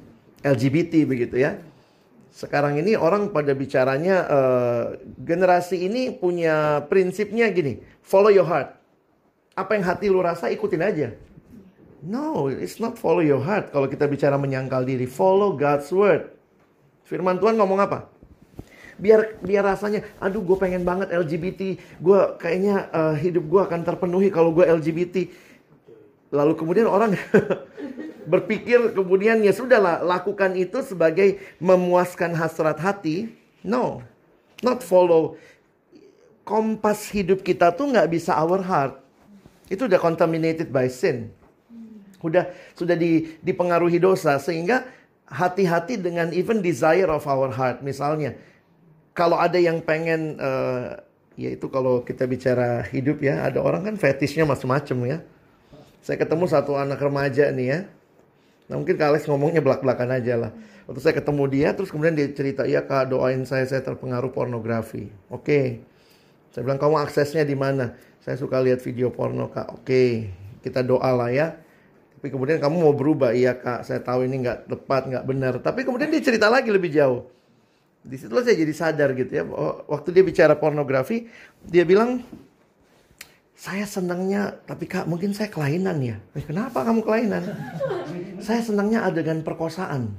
LGBT 0.43 1.07
begitu 1.07 1.39
ya. 1.39 1.59
Sekarang 2.31 2.79
ini 2.79 2.95
orang 2.95 3.35
pada 3.35 3.51
bicaranya 3.51 4.23
uh, 4.23 4.83
generasi 5.19 5.83
ini 5.83 6.15
punya 6.15 6.87
prinsipnya 6.87 7.51
gini, 7.51 7.83
follow 7.99 8.31
your 8.31 8.47
heart. 8.47 8.71
Apa 9.51 9.75
yang 9.75 9.83
hati 9.83 10.07
lu 10.07 10.23
rasa 10.23 10.47
ikutin 10.47 10.79
aja. 10.79 11.11
No, 12.01 12.49
it's 12.49 12.81
not 12.81 12.97
follow 12.97 13.21
your 13.21 13.45
heart. 13.45 13.69
Kalau 13.69 13.85
kita 13.85 14.09
bicara 14.09 14.33
menyangkal 14.33 14.81
diri, 14.81 15.05
follow 15.05 15.53
God's 15.53 15.93
word. 15.93 16.33
Firman 17.05 17.37
Tuhan 17.37 17.61
ngomong 17.61 17.77
apa? 17.77 18.09
Biar 18.97 19.37
biar 19.41 19.61
rasanya, 19.61 20.01
aduh 20.17 20.41
gue 20.41 20.57
pengen 20.57 20.81
banget 20.81 21.13
LGBT, 21.13 21.77
gue 22.01 22.19
kayaknya 22.41 22.89
uh, 22.89 23.13
hidup 23.13 23.45
gue 23.45 23.61
akan 23.61 23.85
terpenuhi 23.85 24.33
kalau 24.33 24.49
gue 24.49 24.65
LGBT. 24.65 25.29
Lalu 26.33 26.53
kemudian 26.57 26.89
orang 26.89 27.13
berpikir 28.33 28.97
kemudian 28.97 29.45
ya 29.45 29.53
sudahlah 29.53 30.01
lakukan 30.01 30.57
itu 30.57 30.81
sebagai 30.81 31.37
memuaskan 31.61 32.33
hasrat 32.33 32.81
hati. 32.81 33.29
No, 33.61 34.01
not 34.65 34.81
follow 34.81 35.37
kompas 36.41 37.13
hidup 37.13 37.45
kita 37.45 37.69
tuh 37.77 37.93
nggak 37.93 38.09
bisa 38.09 38.33
our 38.33 38.61
heart. 38.65 38.97
Itu 39.69 39.85
udah 39.85 40.01
contaminated 40.01 40.73
by 40.73 40.89
sin. 40.89 41.29
Udah 42.21 42.49
sudah 42.77 42.95
di, 42.95 43.37
dipengaruhi 43.41 43.97
dosa 43.97 44.37
sehingga 44.37 44.85
hati-hati 45.27 45.97
dengan 45.97 46.29
even 46.31 46.61
desire 46.63 47.09
of 47.09 47.25
our 47.25 47.49
heart. 47.51 47.81
Misalnya, 47.81 48.37
kalau 49.11 49.35
ada 49.39 49.57
yang 49.57 49.83
pengen 49.83 50.37
uh, 50.39 50.99
ya 51.35 51.49
itu 51.51 51.67
kalau 51.67 52.05
kita 52.05 52.23
bicara 52.29 52.85
hidup 52.87 53.19
ya, 53.23 53.45
ada 53.45 53.59
orang 53.59 53.87
kan 53.91 53.95
fetishnya 53.97 54.45
macam-macam 54.45 54.97
ya. 55.07 55.17
Saya 56.01 56.17
ketemu 56.17 56.45
satu 56.49 56.77
anak 56.77 56.97
remaja 56.97 57.49
nih 57.53 57.67
ya. 57.67 57.79
Nah 58.71 58.79
mungkin 58.79 58.95
Kak 58.95 59.27
ngomongnya 59.27 59.59
belak-belakan 59.59 60.09
aja 60.15 60.33
lah. 60.47 60.51
Waktu 60.91 60.99
saya 61.07 61.15
ketemu 61.19 61.43
dia, 61.47 61.69
terus 61.71 61.87
kemudian 61.87 62.15
dia 62.17 62.27
cerita, 62.35 62.67
iya 62.67 62.83
kak 62.83 63.13
doain 63.13 63.47
saya, 63.47 63.63
saya 63.63 63.79
terpengaruh 63.79 64.33
pornografi. 64.33 65.07
Oke. 65.31 65.45
Okay. 65.45 65.65
Saya 66.51 66.67
bilang, 66.67 66.83
kamu 66.83 66.99
aksesnya 66.99 67.47
di 67.47 67.55
mana? 67.55 67.95
Saya 68.19 68.35
suka 68.35 68.59
lihat 68.59 68.83
video 68.83 69.07
porno 69.07 69.47
kak. 69.47 69.71
Oke, 69.71 69.87
okay. 69.87 70.11
kita 70.59 70.83
doa 70.83 71.07
lah 71.15 71.31
ya. 71.31 71.55
Tapi 72.21 72.29
kemudian 72.29 72.61
kamu 72.61 72.85
mau 72.85 72.93
berubah, 72.93 73.33
iya 73.33 73.57
kak. 73.57 73.81
Saya 73.81 73.97
tahu 73.97 74.29
ini 74.29 74.45
nggak 74.45 74.69
tepat, 74.69 75.09
nggak 75.09 75.25
benar. 75.25 75.57
Tapi 75.57 75.81
kemudian 75.81 76.13
dia 76.13 76.21
cerita 76.21 76.53
lagi 76.53 76.69
lebih 76.69 76.93
jauh. 76.93 77.25
Di 78.05 78.13
situ 78.13 78.29
saya 78.29 78.53
jadi 78.53 78.73
sadar 78.77 79.17
gitu 79.17 79.31
ya. 79.33 79.41
Waktu 79.89 80.13
dia 80.13 80.21
bicara 80.21 80.53
pornografi, 80.53 81.25
dia 81.65 81.81
bilang, 81.81 82.21
saya 83.57 83.89
senangnya, 83.89 84.53
tapi 84.69 84.85
kak 84.85 85.09
mungkin 85.09 85.33
saya 85.33 85.49
kelainan 85.49 85.97
ya. 85.97 86.21
Eh, 86.37 86.45
kenapa 86.45 86.85
kamu 86.85 87.01
kelainan? 87.01 87.41
saya 88.45 88.61
senangnya 88.61 89.01
adegan 89.01 89.41
perkosaan. 89.41 90.13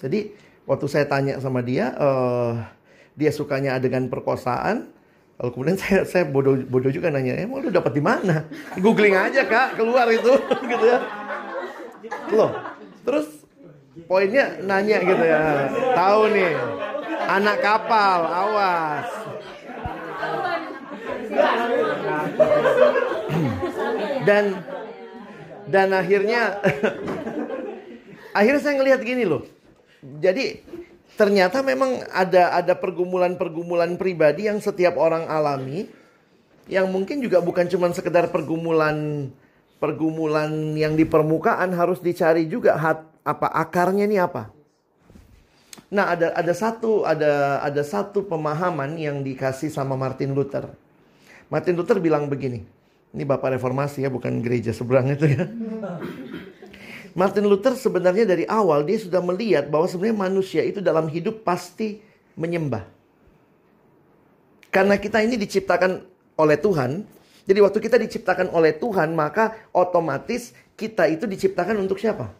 Jadi 0.00 0.32
waktu 0.64 0.86
saya 0.88 1.04
tanya 1.04 1.36
sama 1.36 1.60
dia, 1.60 1.92
uh, 2.00 2.64
dia 3.12 3.28
sukanya 3.28 3.76
adegan 3.76 4.08
perkosaan. 4.08 4.88
Lalu 5.34 5.50
kemudian 5.50 5.78
saya 5.78 6.06
saya 6.06 6.24
bodoh 6.30 6.54
bodoh 6.70 6.94
juga 6.94 7.10
nanya, 7.10 7.34
emang 7.34 7.66
lu 7.66 7.70
dapat 7.74 7.90
di 7.90 8.02
mana? 8.02 8.46
Googling 8.78 9.18
aja 9.18 9.42
kak, 9.42 9.74
keluar 9.74 10.06
itu, 10.06 10.30
gitu 10.70 10.84
ya. 10.86 10.98
Loh, 12.30 12.54
terus 13.02 13.42
poinnya 14.06 14.62
nanya 14.62 15.02
gitu 15.02 15.24
ya, 15.26 15.66
tahu 15.98 16.30
nih, 16.30 16.54
anak 17.26 17.58
kapal, 17.58 18.18
awas. 18.22 19.10
dan 24.28 24.62
dan 25.66 25.88
akhirnya 25.90 26.62
akhirnya 28.38 28.60
saya 28.62 28.78
ngelihat 28.78 29.02
gini 29.02 29.26
loh. 29.26 29.42
Jadi 30.20 30.60
ternyata 31.14 31.62
memang 31.62 32.02
ada 32.10 32.54
ada 32.58 32.74
pergumulan-pergumulan 32.74 33.94
pribadi 33.94 34.50
yang 34.50 34.58
setiap 34.58 34.98
orang 34.98 35.30
alami 35.30 35.86
yang 36.66 36.88
mungkin 36.88 37.20
juga 37.20 37.44
bukan 37.44 37.68
cuma 37.68 37.92
sekedar 37.92 38.32
pergumulan 38.32 39.28
pergumulan 39.78 40.48
yang 40.72 40.96
di 40.96 41.04
permukaan 41.04 41.76
harus 41.76 42.00
dicari 42.00 42.48
juga 42.48 42.80
hat, 42.80 43.04
apa 43.20 43.52
akarnya 43.52 44.08
ini 44.08 44.16
apa. 44.16 44.48
Nah, 45.92 46.16
ada 46.16 46.32
ada 46.32 46.54
satu 46.56 47.04
ada 47.04 47.60
ada 47.60 47.82
satu 47.84 48.24
pemahaman 48.24 48.96
yang 48.96 49.20
dikasih 49.20 49.68
sama 49.68 49.94
Martin 49.94 50.32
Luther. 50.32 50.72
Martin 51.52 51.76
Luther 51.76 52.00
bilang 52.00 52.26
begini. 52.32 52.64
Ini 53.14 53.22
Bapak 53.22 53.54
Reformasi 53.54 54.02
ya, 54.02 54.10
bukan 54.10 54.42
gereja 54.42 54.74
seberang 54.74 55.06
itu 55.12 55.30
ya. 55.30 55.46
Martin 57.14 57.46
Luther 57.46 57.78
sebenarnya 57.78 58.26
dari 58.26 58.42
awal 58.50 58.82
dia 58.82 58.98
sudah 58.98 59.22
melihat 59.22 59.70
bahwa 59.70 59.86
sebenarnya 59.86 60.18
manusia 60.18 60.62
itu 60.66 60.82
dalam 60.82 61.06
hidup 61.06 61.46
pasti 61.46 62.02
menyembah. 62.34 62.82
Karena 64.74 64.98
kita 64.98 65.22
ini 65.22 65.38
diciptakan 65.38 66.02
oleh 66.34 66.58
Tuhan, 66.58 67.06
jadi 67.46 67.62
waktu 67.62 67.78
kita 67.78 68.00
diciptakan 68.02 68.50
oleh 68.50 68.74
Tuhan, 68.74 69.14
maka 69.14 69.54
otomatis 69.70 70.56
kita 70.74 71.06
itu 71.06 71.30
diciptakan 71.30 71.78
untuk 71.78 72.02
siapa? 72.02 72.34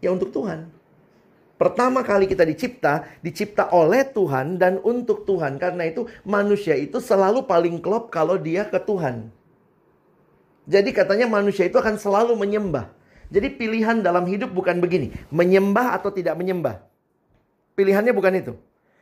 Ya 0.00 0.08
untuk 0.08 0.32
Tuhan. 0.32 0.72
Pertama 1.54 2.02
kali 2.02 2.26
kita 2.26 2.42
dicipta, 2.42 3.06
dicipta 3.20 3.70
oleh 3.70 4.02
Tuhan 4.06 4.58
dan 4.58 4.78
untuk 4.82 5.22
Tuhan. 5.28 5.60
Karena 5.60 5.86
itu 5.86 6.06
manusia 6.26 6.74
itu 6.74 6.98
selalu 6.98 7.46
paling 7.46 7.78
klop 7.78 8.10
kalau 8.10 8.40
dia 8.40 8.66
ke 8.66 8.80
Tuhan. 8.80 9.30
Jadi 10.64 10.90
katanya 10.96 11.28
manusia 11.28 11.68
itu 11.68 11.76
akan 11.76 12.00
selalu 12.00 12.34
menyembah. 12.40 12.90
Jadi 13.34 13.50
pilihan 13.50 13.98
dalam 13.98 14.22
hidup 14.30 14.54
bukan 14.54 14.78
begini, 14.78 15.10
menyembah 15.34 15.98
atau 15.98 16.14
tidak 16.14 16.38
menyembah. 16.38 16.78
Pilihannya 17.74 18.14
bukan 18.14 18.34
itu. 18.38 18.54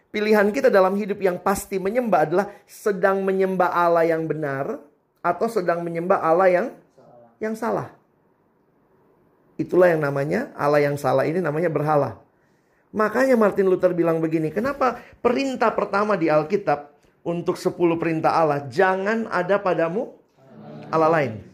Pilihan 0.09 0.49
kita 0.49 0.73
dalam 0.73 0.97
hidup 0.97 1.21
yang 1.21 1.37
pasti 1.37 1.77
menyembah 1.77 2.21
adalah 2.25 2.47
sedang 2.65 3.21
menyembah 3.29 3.69
Allah 3.69 4.09
yang 4.09 4.25
benar 4.25 4.81
atau 5.21 5.47
sedang 5.53 5.85
menyembah 5.85 6.17
Allah 6.21 6.49
yang 6.49 6.67
yang 7.45 7.53
salah. 7.53 7.93
Itulah 9.61 9.93
yang 9.93 10.01
namanya 10.01 10.49
Allah 10.57 10.81
yang 10.81 10.97
salah 10.97 11.29
ini 11.29 11.45
namanya 11.45 11.69
berhala. 11.69 12.17
Makanya 12.93 13.37
Martin 13.37 13.69
Luther 13.69 13.93
bilang 13.93 14.21
begini, 14.21 14.49
kenapa 14.49 15.01
perintah 15.21 15.73
pertama 15.73 16.17
di 16.17 16.33
Alkitab 16.33 16.93
untuk 17.25 17.57
10 17.57 17.73
perintah 18.01 18.37
Allah, 18.37 18.65
jangan 18.69 19.29
ada 19.29 19.61
padamu 19.61 20.13
Allah 20.89 21.09
lain. 21.09 21.52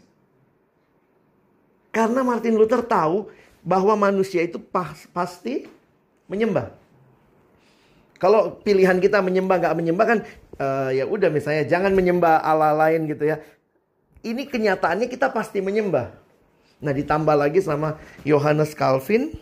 Karena 1.89 2.21
Martin 2.21 2.55
Luther 2.55 2.85
tahu 2.85 3.29
bahwa 3.65 3.97
manusia 3.97 4.45
itu 4.45 4.61
pas, 4.61 5.09
pasti 5.09 5.65
menyembah. 6.29 6.71
Kalau 8.19 8.59
pilihan 8.61 8.99
kita 8.99 9.23
menyembah 9.23 9.55
nggak 9.63 9.75
menyembah 9.79 10.05
kan 10.05 10.19
uh, 10.59 10.91
ya 10.91 11.07
udah 11.07 11.31
misalnya 11.31 11.63
jangan 11.63 11.95
menyembah 11.95 12.43
Allah 12.43 12.75
lain 12.75 13.07
gitu 13.07 13.25
ya. 13.25 13.39
Ini 14.19 14.43
kenyataannya 14.51 15.07
kita 15.07 15.31
pasti 15.31 15.63
menyembah. 15.63 16.11
Nah 16.83 16.91
ditambah 16.91 17.35
lagi 17.35 17.63
sama 17.63 17.95
Yohanes 18.27 18.75
Calvin 18.75 19.39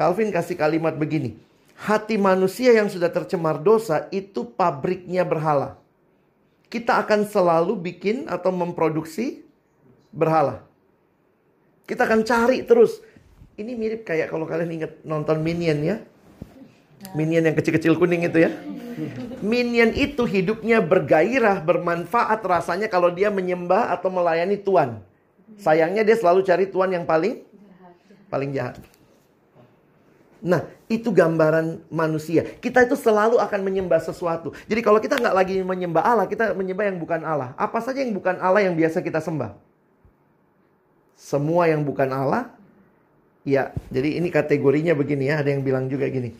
Calvin 0.00 0.32
kasih 0.32 0.56
kalimat 0.56 0.96
begini. 0.96 1.36
Hati 1.76 2.16
manusia 2.16 2.72
yang 2.72 2.88
sudah 2.88 3.12
tercemar 3.12 3.60
dosa 3.60 4.08
itu 4.08 4.48
pabriknya 4.48 5.28
berhala. 5.28 5.76
Kita 6.72 6.96
akan 7.04 7.28
selalu 7.28 7.76
bikin 7.76 8.24
atau 8.24 8.48
memproduksi 8.48 9.44
berhala. 10.08 10.69
Kita 11.90 12.06
akan 12.06 12.22
cari 12.22 12.62
terus. 12.62 13.02
Ini 13.58 13.74
mirip 13.74 14.06
kayak 14.06 14.30
kalau 14.30 14.46
kalian 14.46 14.70
ingat 14.78 15.02
nonton 15.02 15.42
Minion 15.42 15.78
ya. 15.82 15.96
Minion 17.18 17.50
yang 17.50 17.56
kecil-kecil 17.58 17.98
kuning 17.98 18.22
itu 18.22 18.46
ya. 18.46 18.54
Minion 19.42 19.90
itu 19.96 20.22
hidupnya 20.22 20.78
bergairah, 20.78 21.58
bermanfaat 21.66 22.38
rasanya 22.46 22.86
kalau 22.86 23.10
dia 23.10 23.26
menyembah 23.32 23.90
atau 23.90 24.06
melayani 24.06 24.54
Tuhan. 24.54 25.02
Sayangnya 25.58 26.06
dia 26.06 26.14
selalu 26.14 26.46
cari 26.46 26.70
Tuhan 26.70 26.94
yang 26.94 27.04
paling 27.08 27.42
paling 28.30 28.54
jahat. 28.54 28.78
Nah, 30.40 30.64
itu 30.88 31.12
gambaran 31.12 31.84
manusia. 31.92 32.46
Kita 32.62 32.80
itu 32.86 32.96
selalu 32.96 33.36
akan 33.36 33.60
menyembah 33.60 34.00
sesuatu. 34.00 34.56
Jadi 34.64 34.80
kalau 34.80 34.96
kita 34.96 35.20
nggak 35.20 35.36
lagi 35.36 35.60
menyembah 35.60 36.00
Allah, 36.00 36.24
kita 36.24 36.56
menyembah 36.56 36.88
yang 36.88 36.96
bukan 36.96 37.20
Allah. 37.26 37.52
Apa 37.60 37.82
saja 37.84 38.00
yang 38.00 38.16
bukan 38.16 38.40
Allah 38.40 38.64
yang 38.64 38.72
biasa 38.72 39.04
kita 39.04 39.20
sembah? 39.20 39.69
Semua 41.20 41.68
yang 41.68 41.84
bukan 41.84 42.08
Allah, 42.08 42.48
ya. 43.44 43.76
Jadi 43.92 44.16
ini 44.16 44.32
kategorinya 44.32 44.96
begini 44.96 45.28
ya. 45.28 45.44
Ada 45.44 45.52
yang 45.52 45.60
bilang 45.60 45.84
juga 45.92 46.08
gini. 46.08 46.32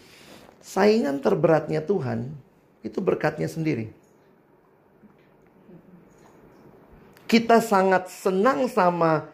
Saingan 0.65 1.21
terberatnya 1.21 1.85
Tuhan, 1.85 2.33
itu 2.81 2.97
berkatnya 3.05 3.45
sendiri. 3.45 3.93
Kita 7.29 7.61
sangat 7.61 8.09
senang 8.09 8.67
sama 8.73 9.29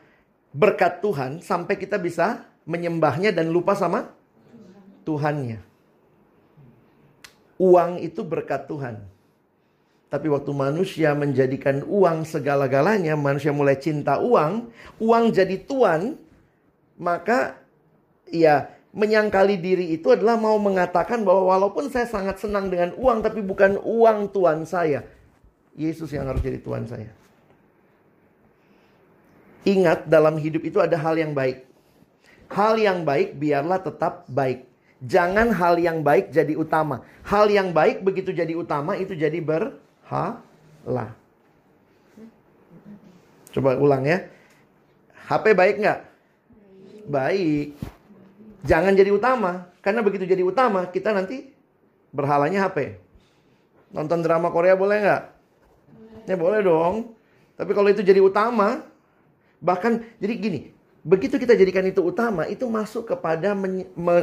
berkat 0.50 0.98
Tuhan 0.98 1.40
sampai 1.40 1.78
kita 1.78 1.96
bisa 1.96 2.44
menyembahnya 2.66 3.30
dan 3.30 3.48
lupa 3.48 3.78
sama 3.78 4.10
Tuhannya. 5.06 5.62
Uang 7.56 8.02
itu 8.02 8.20
berkat 8.20 8.68
Tuhan. 8.68 9.15
Tapi 10.06 10.30
waktu 10.30 10.52
manusia 10.54 11.18
menjadikan 11.18 11.82
uang 11.82 12.22
segala-galanya, 12.22 13.18
manusia 13.18 13.50
mulai 13.50 13.74
cinta 13.74 14.22
uang, 14.22 14.70
uang 15.02 15.24
jadi 15.34 15.58
tuan, 15.66 16.14
maka 16.94 17.58
ya 18.30 18.70
menyangkali 18.94 19.58
diri 19.58 19.92
itu 19.98 20.14
adalah 20.14 20.38
mau 20.38 20.56
mengatakan 20.62 21.26
bahwa 21.26 21.52
walaupun 21.52 21.90
saya 21.90 22.06
sangat 22.06 22.38
senang 22.38 22.70
dengan 22.70 22.94
uang, 22.94 23.18
tapi 23.18 23.42
bukan 23.42 23.82
uang 23.82 24.30
tuan 24.30 24.62
saya. 24.62 25.02
Yesus 25.76 26.08
yang 26.14 26.30
harus 26.30 26.40
jadi 26.40 26.62
tuan 26.62 26.86
saya. 26.88 27.12
Ingat 29.66 30.06
dalam 30.06 30.38
hidup 30.38 30.62
itu 30.62 30.78
ada 30.78 30.94
hal 30.94 31.18
yang 31.18 31.34
baik. 31.34 31.66
Hal 32.46 32.78
yang 32.78 33.02
baik 33.02 33.34
biarlah 33.34 33.82
tetap 33.82 34.22
baik. 34.30 34.64
Jangan 35.02 35.50
hal 35.52 35.76
yang 35.76 36.00
baik 36.00 36.30
jadi 36.30 36.54
utama. 36.54 37.02
Hal 37.26 37.50
yang 37.50 37.74
baik 37.74 38.00
begitu 38.00 38.30
jadi 38.30 38.54
utama 38.54 38.94
itu 38.96 39.12
jadi 39.12 39.42
berhala. 40.06 41.18
Coba 43.50 43.74
ulang 43.74 44.06
ya. 44.06 44.22
HP 45.26 45.58
baik 45.58 45.76
nggak? 45.82 46.00
Baik. 47.10 47.74
Jangan 48.62 48.94
jadi 48.94 49.10
utama. 49.10 49.66
Karena 49.82 50.02
begitu 50.02 50.26
jadi 50.26 50.42
utama 50.46 50.86
kita 50.86 51.10
nanti 51.10 51.50
berhalanya 52.14 52.70
HP. 52.70 53.02
Nonton 53.90 54.22
drama 54.22 54.50
Korea 54.54 54.78
boleh 54.78 55.02
nggak? 55.02 55.22
Ya 56.26 56.36
boleh 56.38 56.62
dong. 56.62 57.14
Tapi 57.56 57.72
kalau 57.72 57.88
itu 57.88 58.02
jadi 58.04 58.20
utama, 58.20 58.84
bahkan 59.62 60.04
jadi 60.20 60.34
gini, 60.36 60.60
begitu 61.00 61.40
kita 61.40 61.56
jadikan 61.56 61.86
itu 61.88 62.04
utama, 62.04 62.44
itu 62.44 62.68
masuk 62.68 63.08
kepada 63.08 63.56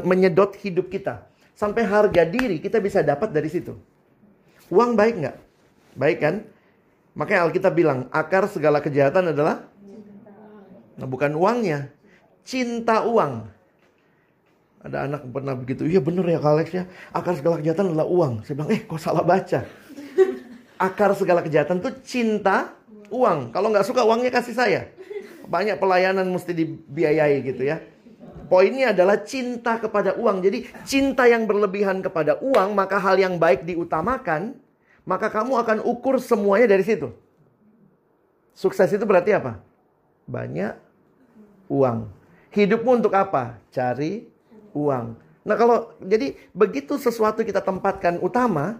menyedot 0.05 0.53
hidup 0.61 0.91
kita. 0.93 1.25
Sampai 1.57 1.81
harga 1.87 2.21
diri 2.27 2.61
kita 2.61 2.77
bisa 2.77 3.01
dapat 3.01 3.33
dari 3.33 3.49
situ. 3.49 3.73
Uang 4.69 4.93
baik 4.93 5.15
nggak? 5.17 5.37
Baik 5.93 6.17
kan? 6.21 6.35
Makanya 7.13 7.45
Alkitab 7.45 7.73
bilang, 7.77 8.09
akar 8.09 8.49
segala 8.49 8.81
kejahatan 8.81 9.33
adalah 9.33 9.73
Nah, 10.93 11.07
bukan 11.09 11.33
uangnya, 11.33 11.89
cinta 12.45 13.01
uang. 13.05 13.49
Ada 14.83 15.07
anak 15.07 15.21
pernah 15.31 15.55
begitu, 15.55 15.87
iya 15.87 16.03
bener 16.03 16.27
ya 16.27 16.43
Kak 16.43 16.53
Alex 16.59 16.67
ya, 16.75 16.83
akar 17.15 17.39
segala 17.39 17.55
kejahatan 17.57 17.95
adalah 17.95 18.07
uang. 18.07 18.33
Saya 18.43 18.53
bilang, 18.59 18.71
eh 18.75 18.81
kok 18.83 18.99
salah 18.99 19.23
baca. 19.23 19.63
Akar 20.75 21.15
segala 21.15 21.39
kejahatan 21.39 21.79
itu 21.79 21.89
cinta 22.03 22.75
uang. 23.07 23.55
Kalau 23.55 23.71
nggak 23.71 23.87
suka 23.87 24.03
uangnya 24.03 24.29
kasih 24.29 24.53
saya. 24.53 24.81
Banyak 25.47 25.79
pelayanan 25.79 26.27
mesti 26.27 26.51
dibiayai 26.51 27.39
gitu 27.47 27.63
ya. 27.63 27.79
Poinnya 28.51 28.91
adalah 28.91 29.23
cinta 29.23 29.79
kepada 29.79 30.19
uang. 30.19 30.43
Jadi 30.43 30.67
cinta 30.83 31.25
yang 31.31 31.47
berlebihan 31.47 32.03
kepada 32.03 32.37
uang, 32.43 32.75
maka 32.75 32.99
hal 32.99 33.15
yang 33.15 33.39
baik 33.39 33.63
diutamakan, 33.63 34.59
maka 35.03 35.27
kamu 35.27 35.59
akan 35.59 35.77
ukur 35.83 36.19
semuanya 36.19 36.71
dari 36.71 36.83
situ. 36.83 37.11
Sukses 38.55 38.87
itu 38.93 39.03
berarti 39.03 39.35
apa? 39.35 39.59
Banyak 40.29 40.77
uang. 41.67 42.07
Hidupmu 42.53 43.01
untuk 43.03 43.13
apa? 43.17 43.59
Cari 43.73 44.23
uang. 44.71 45.17
Nah 45.43 45.55
kalau 45.59 45.91
jadi 45.99 46.37
begitu 46.55 46.95
sesuatu 46.95 47.43
kita 47.43 47.59
tempatkan 47.59 48.21
utama, 48.23 48.79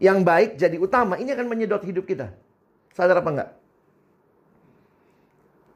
yang 0.00 0.24
baik 0.24 0.56
jadi 0.56 0.80
utama, 0.80 1.20
ini 1.20 1.36
akan 1.36 1.46
menyedot 1.50 1.84
hidup 1.84 2.08
kita. 2.08 2.32
Sadar 2.96 3.20
apa 3.20 3.30
enggak? 3.30 3.50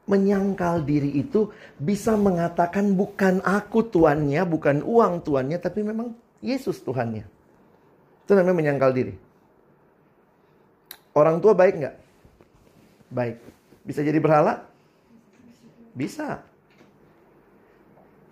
Menyangkal 0.09 0.81
diri 0.81 1.13
itu 1.21 1.53
bisa 1.77 2.17
mengatakan 2.17 2.97
bukan 2.97 3.41
aku 3.45 3.85
tuannya, 3.85 4.41
bukan 4.49 4.81
uang 4.81 5.21
tuannya, 5.21 5.61
tapi 5.61 5.85
memang 5.85 6.17
Yesus 6.41 6.81
Tuhannya. 6.81 7.25
Itu 8.25 8.33
namanya 8.33 8.57
menyangkal 8.57 8.93
diri. 8.93 9.13
Orang 11.15 11.39
tua 11.39 11.55
baik 11.55 11.79
nggak? 11.79 11.95
Baik. 13.07 13.39
Bisa 13.87 14.03
jadi 14.03 14.19
berhala? 14.19 14.67
Bisa. 15.95 16.43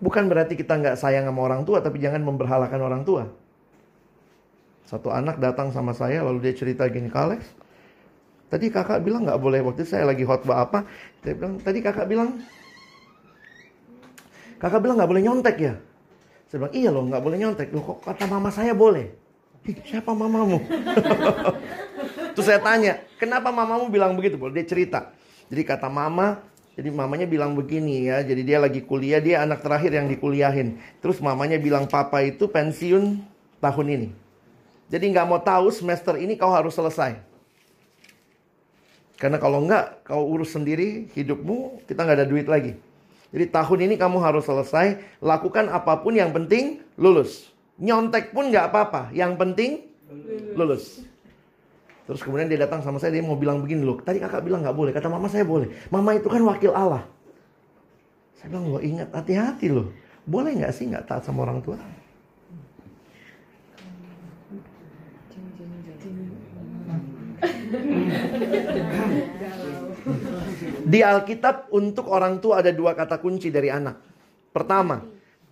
Bukan 0.04 0.28
berarti 0.28 0.52
kita 0.52 0.76
nggak 0.76 1.00
sayang 1.00 1.24
sama 1.24 1.40
orang 1.48 1.64
tua, 1.64 1.80
tapi 1.80 1.96
jangan 1.96 2.20
memberhalakan 2.20 2.80
orang 2.84 3.02
tua. 3.08 3.24
Satu 4.84 5.08
anak 5.08 5.40
datang 5.40 5.72
sama 5.72 5.96
saya, 5.96 6.20
lalu 6.20 6.44
dia 6.44 6.52
cerita 6.52 6.84
gini, 6.92 7.08
Alex, 7.08 7.48
tadi 8.52 8.68
kakak 8.68 9.00
bilang 9.00 9.24
nggak 9.24 9.40
boleh, 9.40 9.64
waktu 9.64 9.88
saya 9.88 10.04
lagi 10.04 10.28
khotbah 10.28 10.68
apa, 10.68 10.84
dia 11.24 11.32
bilang, 11.32 11.56
tadi 11.56 11.80
kakak 11.80 12.04
bilang, 12.04 12.36
kakak 14.60 14.84
bilang 14.84 15.00
nggak 15.00 15.08
boleh 15.08 15.24
nyontek 15.24 15.56
ya? 15.56 15.74
Saya 16.52 16.68
bilang, 16.68 16.74
iya 16.76 16.92
loh 16.92 17.08
nggak 17.08 17.24
boleh 17.24 17.38
nyontek, 17.40 17.72
loh 17.72 17.80
kok 17.80 18.04
kata 18.04 18.28
mama 18.28 18.52
saya 18.52 18.76
boleh? 18.76 19.08
siapa 19.88 20.12
mamamu? 20.12 20.60
Terus 22.34 22.46
saya 22.50 22.58
tanya, 22.58 22.98
kenapa 23.16 23.54
mamamu 23.54 23.86
bilang 23.86 24.18
begitu? 24.18 24.34
Boleh 24.34 24.60
dia 24.60 24.66
cerita. 24.66 25.14
Jadi 25.46 25.62
kata 25.62 25.86
mama, 25.86 26.42
jadi 26.74 26.90
mamanya 26.90 27.30
bilang 27.30 27.54
begini 27.54 28.10
ya, 28.10 28.26
jadi 28.26 28.42
dia 28.42 28.58
lagi 28.58 28.82
kuliah, 28.82 29.22
dia 29.22 29.46
anak 29.46 29.62
terakhir 29.62 29.94
yang 29.94 30.10
dikuliahin. 30.10 30.82
Terus 30.98 31.22
mamanya 31.22 31.54
bilang 31.62 31.86
papa 31.86 32.26
itu 32.26 32.50
pensiun 32.50 33.22
tahun 33.62 33.86
ini. 33.86 34.08
Jadi 34.90 35.04
nggak 35.14 35.26
mau 35.30 35.38
tahu 35.38 35.70
semester 35.70 36.18
ini 36.18 36.34
kau 36.34 36.50
harus 36.50 36.74
selesai. 36.74 37.22
Karena 39.14 39.38
kalau 39.38 39.62
nggak 39.62 40.10
kau 40.10 40.26
urus 40.26 40.58
sendiri 40.58 41.06
hidupmu, 41.14 41.86
kita 41.86 42.02
nggak 42.02 42.18
ada 42.18 42.26
duit 42.26 42.50
lagi. 42.50 42.74
Jadi 43.30 43.46
tahun 43.50 43.78
ini 43.90 43.94
kamu 43.94 44.18
harus 44.18 44.42
selesai, 44.42 44.98
lakukan 45.22 45.70
apa 45.70 46.02
pun 46.02 46.18
yang 46.18 46.34
penting 46.34 46.82
lulus. 46.98 47.50
Nyontek 47.78 48.34
pun 48.34 48.50
nggak 48.50 48.74
apa-apa, 48.74 49.14
yang 49.14 49.38
penting 49.38 49.86
lulus. 50.58 51.02
Terus 52.04 52.20
kemudian 52.20 52.52
dia 52.52 52.60
datang 52.60 52.84
sama 52.84 53.00
saya, 53.00 53.16
dia 53.16 53.24
mau 53.24 53.36
bilang 53.36 53.64
begini 53.64 53.80
loh. 53.80 53.96
Tadi 53.96 54.20
kakak 54.20 54.44
bilang 54.44 54.60
nggak 54.60 54.76
boleh, 54.76 54.92
kata 54.92 55.08
mama 55.08 55.24
saya 55.32 55.48
boleh. 55.48 55.72
Mama 55.88 56.12
itu 56.12 56.28
kan 56.28 56.44
wakil 56.44 56.76
Allah. 56.76 57.08
Saya 58.36 58.52
bilang, 58.52 58.68
lo 58.68 58.80
ingat 58.84 59.08
hati-hati 59.08 59.72
loh. 59.72 59.88
Boleh 60.28 60.52
nggak 60.52 60.72
sih 60.76 60.84
nggak 60.84 61.08
taat 61.08 61.24
sama 61.24 61.48
orang 61.48 61.64
tua? 61.64 61.80
Di 70.84 71.00
Alkitab 71.00 71.72
untuk 71.72 72.12
orang 72.12 72.36
tua 72.44 72.60
ada 72.60 72.68
dua 72.68 72.92
kata 72.92 73.16
kunci 73.16 73.48
dari 73.48 73.72
anak. 73.72 73.96
Pertama, 74.52 75.00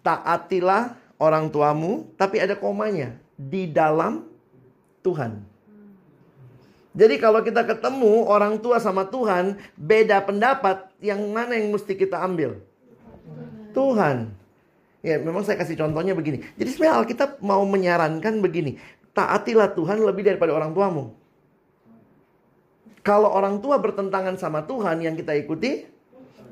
taatilah 0.05 1.01
orang 1.17 1.49
tuamu, 1.49 2.13
tapi 2.21 2.45
ada 2.45 2.53
komanya 2.61 3.17
di 3.41 3.65
dalam 3.73 4.29
Tuhan. 5.01 5.52
Jadi 6.93 7.17
kalau 7.17 7.41
kita 7.41 7.65
ketemu 7.65 8.29
orang 8.29 8.61
tua 8.61 8.77
sama 8.77 9.09
Tuhan, 9.09 9.57
beda 9.81 10.21
pendapat, 10.29 10.93
yang 11.01 11.25
mana 11.33 11.57
yang 11.57 11.73
mesti 11.73 11.97
kita 11.97 12.21
ambil? 12.21 12.61
Tuhan. 13.73 14.29
Ya, 15.01 15.17
memang 15.19 15.43
saya 15.43 15.57
kasih 15.57 15.81
contohnya 15.81 16.13
begini. 16.13 16.45
Jadi 16.61 16.69
sebenarnya 16.69 17.01
Alkitab 17.01 17.41
mau 17.41 17.65
menyarankan 17.65 18.39
begini, 18.45 18.77
taatilah 19.17 19.73
Tuhan 19.73 20.05
lebih 20.05 20.23
daripada 20.29 20.53
orang 20.53 20.77
tuamu. 20.77 21.17
Kalau 23.03 23.35
orang 23.35 23.59
tua 23.59 23.83
bertentangan 23.83 24.39
sama 24.39 24.63
Tuhan, 24.63 25.03
yang 25.03 25.19
kita 25.19 25.35
ikuti 25.35 25.91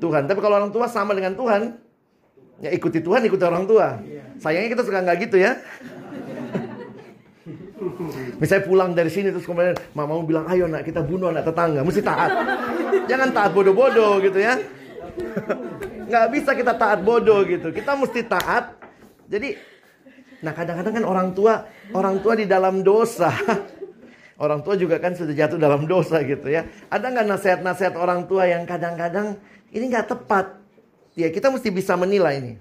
Tuhan. 0.03 0.27
Tapi 0.27 0.39
kalau 0.43 0.59
orang 0.59 0.73
tua 0.73 0.89
sama 0.91 1.15
dengan 1.15 1.37
Tuhan, 1.37 1.79
ya 2.59 2.73
ikuti 2.75 2.99
Tuhan, 2.99 3.23
ikuti 3.23 3.43
orang 3.45 3.63
tua. 3.69 4.03
Sayangnya 4.41 4.75
kita 4.75 4.83
suka 4.83 4.99
nggak 4.99 5.31
gitu 5.31 5.37
ya. 5.39 5.61
Misalnya 8.41 8.65
pulang 8.65 8.97
dari 8.97 9.13
sini 9.13 9.29
terus 9.29 9.45
kemudian 9.45 9.77
mamamu 9.93 10.25
bilang, 10.25 10.49
ayo 10.49 10.65
nak 10.65 10.81
kita 10.81 11.05
bunuh 11.05 11.29
anak 11.29 11.45
tetangga. 11.45 11.85
Mesti 11.85 12.01
taat. 12.01 12.31
Jangan 13.05 13.29
taat 13.29 13.53
bodoh-bodoh 13.53 14.17
gitu 14.17 14.41
ya. 14.41 14.57
Nggak 16.09 16.25
bisa 16.33 16.57
kita 16.57 16.73
taat 16.73 17.05
bodoh 17.05 17.45
gitu. 17.45 17.69
Kita 17.69 17.93
mesti 17.93 18.25
taat. 18.25 18.81
Jadi, 19.29 19.53
nah 20.41 20.57
kadang-kadang 20.57 20.93
kan 20.97 21.05
orang 21.05 21.29
tua, 21.37 21.69
orang 21.93 22.17
tua 22.25 22.33
di 22.33 22.49
dalam 22.49 22.81
dosa. 22.81 23.29
Orang 24.41 24.65
tua 24.65 24.73
juga 24.73 24.97
kan 24.97 25.13
sudah 25.13 25.37
jatuh 25.37 25.61
dalam 25.61 25.85
dosa 25.85 26.17
gitu 26.25 26.49
ya. 26.49 26.65
Ada 26.89 27.13
nggak 27.13 27.29
nasihat-nasihat 27.29 27.93
orang 27.93 28.25
tua 28.25 28.49
yang 28.49 28.65
kadang-kadang 28.65 29.37
ini 29.69 29.85
nggak 29.85 30.09
tepat? 30.09 30.57
Ya 31.13 31.29
kita 31.29 31.53
mesti 31.53 31.69
bisa 31.69 31.93
menilai 31.93 32.41
ini. 32.41 32.53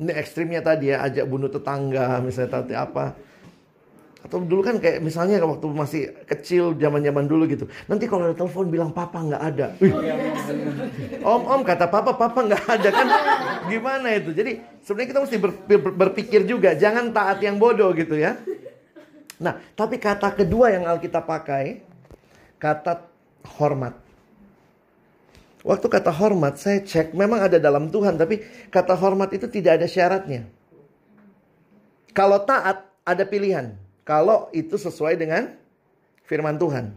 Ini 0.00 0.16
ekstrimnya 0.16 0.64
tadi 0.64 0.88
ya, 0.88 1.04
ajak 1.04 1.28
bunuh 1.28 1.52
tetangga 1.52 2.24
misalnya 2.24 2.64
tadi 2.64 2.72
apa 2.72 3.12
atau 4.22 4.38
dulu 4.38 4.62
kan 4.62 4.78
kayak 4.78 5.02
misalnya 5.02 5.42
waktu 5.42 5.66
masih 5.66 6.02
kecil 6.30 6.78
zaman-zaman 6.78 7.26
dulu 7.26 7.42
gitu. 7.50 7.66
Nanti 7.90 8.06
kalau 8.06 8.30
ada 8.30 8.38
telepon 8.38 8.70
bilang 8.70 8.94
papa 8.94 9.18
nggak 9.18 9.42
ada. 9.42 9.66
om 11.26 11.42
om 11.42 11.60
kata 11.66 11.90
papa 11.90 12.14
papa 12.14 12.40
nggak 12.46 12.64
ada 12.70 12.88
kan 12.94 13.08
gimana 13.66 14.14
itu? 14.14 14.30
Jadi 14.30 14.62
sebenarnya 14.86 15.08
kita 15.10 15.20
mesti 15.26 15.36
ber, 15.42 15.50
ber, 15.66 15.90
berpikir 16.06 16.46
juga 16.46 16.78
jangan 16.78 17.10
taat 17.10 17.42
yang 17.42 17.58
bodoh 17.58 17.90
gitu 17.98 18.14
ya. 18.14 18.38
Nah 19.42 19.58
tapi 19.74 19.98
kata 19.98 20.30
kedua 20.38 20.70
yang 20.70 20.86
Alkitab 20.86 21.26
pakai 21.26 21.82
kata 22.62 23.02
hormat. 23.58 23.98
Waktu 25.66 25.86
kata 25.90 26.14
hormat 26.14 26.62
saya 26.62 26.78
cek 26.82 27.10
memang 27.10 27.42
ada 27.42 27.58
dalam 27.58 27.90
Tuhan 27.90 28.14
tapi 28.14 28.38
kata 28.70 28.94
hormat 28.94 29.34
itu 29.34 29.50
tidak 29.50 29.82
ada 29.82 29.86
syaratnya. 29.90 30.46
Kalau 32.14 32.38
taat 32.46 32.86
ada 33.02 33.24
pilihan. 33.26 33.74
Kalau 34.02 34.50
itu 34.50 34.74
sesuai 34.74 35.14
dengan 35.14 35.54
firman 36.26 36.58
Tuhan. 36.58 36.90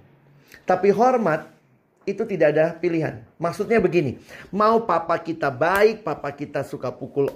Tapi 0.65 0.89
hormat 0.89 1.45
itu 2.05 2.21
tidak 2.25 2.47
ada 2.57 2.65
pilihan. 2.77 3.21
Maksudnya 3.41 3.81
begini, 3.81 4.21
mau 4.53 4.85
papa 4.85 5.17
kita 5.17 5.49
baik, 5.49 6.05
papa 6.05 6.29
kita 6.33 6.61
suka 6.65 6.93
pukul 6.93 7.29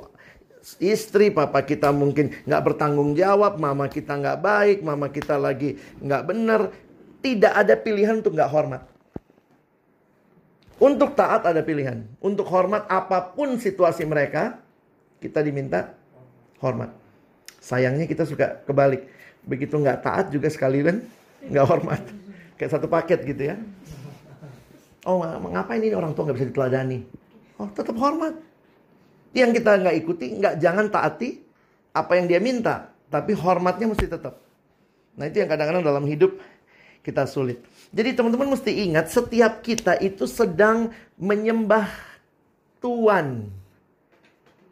istri, 0.77 1.34
papa 1.34 1.65
kita 1.65 1.89
mungkin 1.89 2.34
nggak 2.45 2.63
bertanggung 2.65 3.17
jawab, 3.17 3.58
mama 3.58 3.89
kita 3.89 4.13
nggak 4.17 4.39
baik, 4.39 4.77
mama 4.86 5.10
kita 5.10 5.36
lagi 5.38 5.82
nggak 6.01 6.23
benar, 6.25 6.62
tidak 7.25 7.53
ada 7.53 7.73
pilihan 7.77 8.21
untuk 8.21 8.38
nggak 8.38 8.51
hormat. 8.53 8.82
Untuk 10.79 11.12
taat 11.12 11.43
ada 11.43 11.60
pilihan. 11.60 12.08
Untuk 12.23 12.47
hormat 12.47 12.88
apa 12.88 13.36
pun 13.36 13.60
situasi 13.60 14.08
mereka, 14.08 14.63
kita 15.19 15.43
diminta 15.43 15.91
hormat. 16.63 16.95
Sayangnya 17.60 18.08
kita 18.08 18.23
suka 18.23 18.63
kebalik 18.63 19.03
begitu 19.50 19.74
nggak 19.82 20.06
taat 20.06 20.26
juga 20.30 20.48
sekalian 20.54 21.02
nggak 21.50 21.66
hormat. 21.66 22.02
Kayak 22.62 22.72
satu 22.78 22.86
paket 22.86 23.26
gitu 23.26 23.50
ya. 23.50 23.58
Oh 25.10 25.26
ngapain 25.26 25.82
ini 25.82 25.98
orang 25.98 26.14
tua 26.14 26.30
nggak 26.30 26.38
bisa 26.38 26.50
diteladani? 26.54 27.02
Oh 27.58 27.66
tetap 27.74 27.98
hormat. 27.98 28.38
Yang 29.34 29.62
kita 29.62 29.72
nggak 29.82 29.96
ikuti 30.06 30.26
nggak 30.38 30.62
jangan 30.62 30.86
taati 30.94 31.42
apa 31.98 32.12
yang 32.22 32.30
dia 32.30 32.38
minta 32.38 32.94
tapi 33.10 33.34
hormatnya 33.34 33.90
mesti 33.90 34.06
tetap. 34.06 34.38
Nah, 35.18 35.28
itu 35.28 35.42
yang 35.42 35.50
kadang-kadang 35.52 35.84
dalam 35.84 36.06
hidup 36.06 36.38
kita 37.04 37.26
sulit. 37.26 37.60
Jadi 37.90 38.14
teman-teman 38.14 38.54
mesti 38.54 38.72
ingat 38.86 39.10
setiap 39.10 39.66
kita 39.66 39.98
itu 39.98 40.30
sedang 40.30 40.94
menyembah 41.18 41.90
Tuhan. 42.80 43.50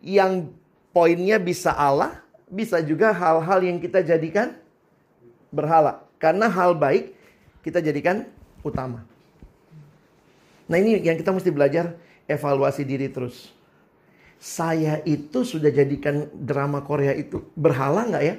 Yang 0.05 0.53
poinnya 0.93 1.41
bisa 1.41 1.73
Allah, 1.73 2.21
bisa 2.47 2.79
juga 2.79 3.11
hal-hal 3.11 3.59
yang 3.65 3.81
kita 3.81 4.05
jadikan 4.05 4.55
berhala. 5.53 6.03
Karena 6.17 6.49
hal 6.49 6.73
baik 6.73 7.13
kita 7.61 7.83
jadikan 7.83 8.25
utama. 8.65 9.05
Nah 10.67 10.77
ini 10.79 10.99
yang 10.99 11.15
kita 11.15 11.31
mesti 11.31 11.49
belajar 11.51 11.95
evaluasi 12.27 12.83
diri 12.83 13.07
terus. 13.07 13.55
Saya 14.37 15.01
itu 15.07 15.41
sudah 15.41 15.73
jadikan 15.73 16.29
drama 16.35 16.85
Korea 16.85 17.15
itu 17.15 17.41
berhala 17.57 18.05
nggak 18.05 18.23
ya? 18.23 18.35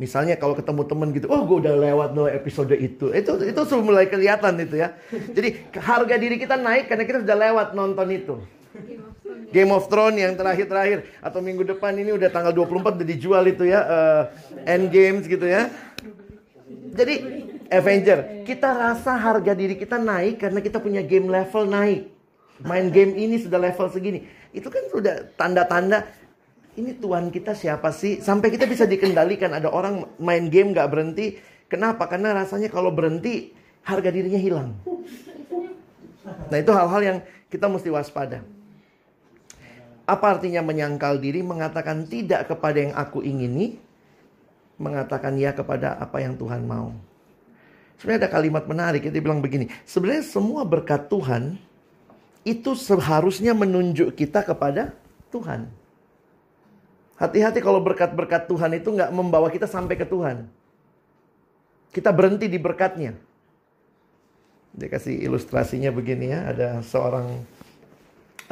Misalnya 0.00 0.34
kalau 0.34 0.58
ketemu 0.58 0.82
temen 0.88 1.08
gitu, 1.14 1.30
oh 1.30 1.46
gue 1.46 1.62
udah 1.62 1.78
lewat 1.78 2.10
no 2.16 2.26
episode 2.26 2.74
itu. 2.74 3.14
Itu 3.14 3.38
itu 3.38 3.60
sudah 3.62 3.84
mulai 3.84 4.10
kelihatan 4.10 4.58
itu 4.58 4.82
ya. 4.82 4.98
Jadi 5.12 5.70
harga 5.78 6.16
diri 6.18 6.40
kita 6.40 6.58
naik 6.58 6.90
karena 6.90 7.04
kita 7.06 7.22
sudah 7.22 7.38
lewat 7.38 7.68
nonton 7.78 8.08
itu. 8.10 8.34
Game 9.52 9.70
of 9.70 9.86
Thrones 9.86 10.16
yang 10.16 10.32
terakhir-terakhir 10.34 11.20
atau 11.20 11.44
minggu 11.44 11.62
depan 11.76 11.92
ini 11.94 12.16
udah 12.16 12.32
tanggal 12.32 12.56
24 12.56 12.98
udah 12.98 13.06
dijual 13.06 13.44
itu 13.44 13.68
ya 13.68 13.80
uh, 13.84 14.22
End 14.64 14.88
Games 14.88 15.28
gitu 15.28 15.44
ya. 15.44 15.68
Jadi 16.92 17.14
Avenger, 17.72 18.44
kita 18.44 18.68
rasa 18.68 19.16
harga 19.16 19.56
diri 19.56 19.80
kita 19.80 19.96
naik 19.96 20.44
karena 20.44 20.60
kita 20.60 20.76
punya 20.76 21.00
game 21.00 21.28
level 21.28 21.64
naik. 21.64 22.12
Main 22.62 22.92
game 22.92 23.16
ini 23.16 23.40
sudah 23.40 23.56
level 23.56 23.88
segini. 23.88 24.28
Itu 24.52 24.68
kan 24.68 24.84
sudah 24.92 25.34
tanda-tanda 25.34 26.04
ini 26.76 26.96
Tuhan 26.96 27.28
kita 27.28 27.52
siapa 27.56 27.92
sih? 27.92 28.20
Sampai 28.20 28.52
kita 28.52 28.64
bisa 28.64 28.84
dikendalikan. 28.84 29.52
Ada 29.52 29.68
orang 29.68 30.08
main 30.20 30.48
game 30.52 30.72
gak 30.72 30.88
berhenti. 30.92 31.40
Kenapa? 31.68 32.08
Karena 32.08 32.36
rasanya 32.36 32.68
kalau 32.68 32.92
berhenti 32.92 33.52
harga 33.84 34.08
dirinya 34.12 34.40
hilang. 34.40 34.76
Nah 36.48 36.58
itu 36.60 36.70
hal-hal 36.70 37.00
yang 37.02 37.18
kita 37.48 37.66
mesti 37.66 37.88
waspada. 37.88 38.44
Apa 40.04 40.38
artinya 40.38 40.60
menyangkal 40.64 41.22
diri? 41.22 41.40
Mengatakan 41.40 42.06
tidak 42.10 42.50
kepada 42.50 42.78
yang 42.78 42.94
aku 42.98 43.22
ingini. 43.22 43.78
Mengatakan 44.78 45.38
ya 45.38 45.54
kepada 45.54 45.94
apa 45.98 46.18
yang 46.18 46.34
Tuhan 46.34 46.66
mau. 46.66 46.90
Sebenarnya 48.00 48.26
ada 48.26 48.30
kalimat 48.34 48.64
menarik. 48.66 49.06
Dia 49.06 49.22
bilang 49.22 49.38
begini. 49.38 49.70
Sebenarnya 49.86 50.26
semua 50.26 50.66
berkat 50.66 51.06
Tuhan 51.06 51.54
itu 52.42 52.74
seharusnya 52.74 53.54
menunjuk 53.54 54.18
kita 54.18 54.42
kepada 54.42 54.90
Tuhan. 55.30 55.70
Hati-hati 57.14 57.62
kalau 57.62 57.78
berkat-berkat 57.78 58.50
Tuhan 58.50 58.74
itu 58.74 58.90
nggak 58.90 59.14
membawa 59.14 59.46
kita 59.46 59.70
sampai 59.70 59.94
ke 59.94 60.02
Tuhan. 60.02 60.50
Kita 61.94 62.10
berhenti 62.10 62.50
di 62.50 62.58
berkatnya. 62.58 63.14
Dia 64.74 64.88
kasih 64.90 65.22
ilustrasinya 65.22 65.94
begini 65.94 66.32
ya, 66.32 66.50
ada 66.50 66.68
seorang 66.82 67.44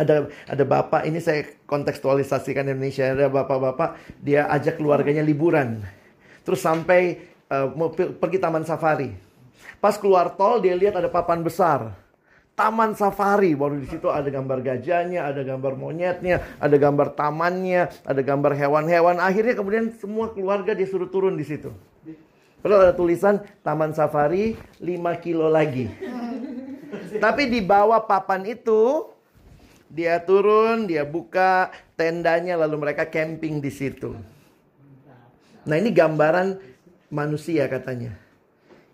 ada 0.00 0.32
ada 0.48 0.64
bapak 0.64 1.04
ini 1.04 1.20
saya 1.20 1.44
kontekstualisasikan 1.68 2.64
Indonesia 2.72 3.12
ada 3.12 3.28
bapak-bapak 3.28 4.00
dia 4.24 4.48
ajak 4.48 4.80
keluarganya 4.80 5.20
liburan 5.20 5.84
terus 6.42 6.64
sampai 6.64 7.20
uh, 7.52 7.68
mau 7.76 7.92
pergi 7.92 8.38
taman 8.40 8.64
safari 8.64 9.12
pas 9.78 10.00
keluar 10.00 10.32
tol 10.32 10.58
dia 10.64 10.72
lihat 10.72 10.96
ada 10.96 11.12
papan 11.12 11.44
besar 11.44 11.92
taman 12.60 12.92
safari. 12.92 13.56
Baru 13.56 13.80
di 13.80 13.88
situ 13.88 14.12
ada 14.12 14.28
gambar 14.28 14.60
gajahnya, 14.60 15.24
ada 15.24 15.40
gambar 15.40 15.72
monyetnya, 15.80 16.44
ada 16.60 16.76
gambar 16.76 17.16
tamannya, 17.16 17.88
ada 18.04 18.20
gambar 18.20 18.52
hewan-hewan. 18.52 19.16
Akhirnya 19.16 19.56
kemudian 19.56 19.96
semua 19.96 20.28
keluarga 20.36 20.76
disuruh 20.76 21.08
turun 21.08 21.40
di 21.40 21.48
situ. 21.48 21.72
Padahal 22.60 22.92
ada 22.92 22.94
tulisan 22.94 23.40
taman 23.64 23.96
safari 23.96 24.52
5 24.84 25.24
kilo 25.24 25.48
lagi. 25.48 25.88
Tapi 27.24 27.48
di 27.48 27.64
bawah 27.64 28.04
papan 28.04 28.44
itu 28.44 29.08
dia 29.90 30.22
turun, 30.22 30.86
dia 30.86 31.02
buka 31.02 31.74
tendanya 31.98 32.54
lalu 32.54 32.88
mereka 32.88 33.04
camping 33.10 33.58
di 33.58 33.68
situ. 33.74 34.14
Nah, 35.66 35.76
ini 35.76 35.92
gambaran 35.92 36.56
manusia 37.10 37.66
katanya 37.66 38.30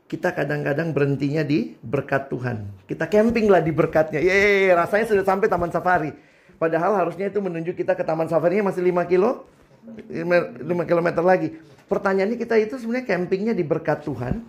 kita 0.07 0.31
kadang-kadang 0.31 0.95
berhentinya 0.95 1.43
di 1.43 1.75
berkat 1.83 2.31
Tuhan. 2.31 2.63
Kita 2.87 3.11
camping 3.11 3.51
lah 3.51 3.59
di 3.59 3.75
berkatnya. 3.75 4.23
Yeay, 4.23 4.71
rasanya 4.71 5.07
sudah 5.11 5.25
sampai 5.27 5.51
taman 5.51 5.71
safari. 5.75 6.15
Padahal 6.57 6.95
harusnya 6.95 7.27
itu 7.27 7.43
menunjuk 7.43 7.75
kita 7.75 7.99
ke 7.99 8.07
taman 8.07 8.31
safarinya 8.31 8.71
masih 8.71 8.87
5 8.87 9.03
kilo. 9.11 9.45
5 9.83 10.63
km 10.87 11.09
lagi. 11.27 11.59
Pertanyaannya 11.91 12.39
kita 12.39 12.55
itu 12.59 12.79
sebenarnya 12.79 13.07
campingnya 13.07 13.55
di 13.55 13.67
berkat 13.67 14.07
Tuhan. 14.07 14.47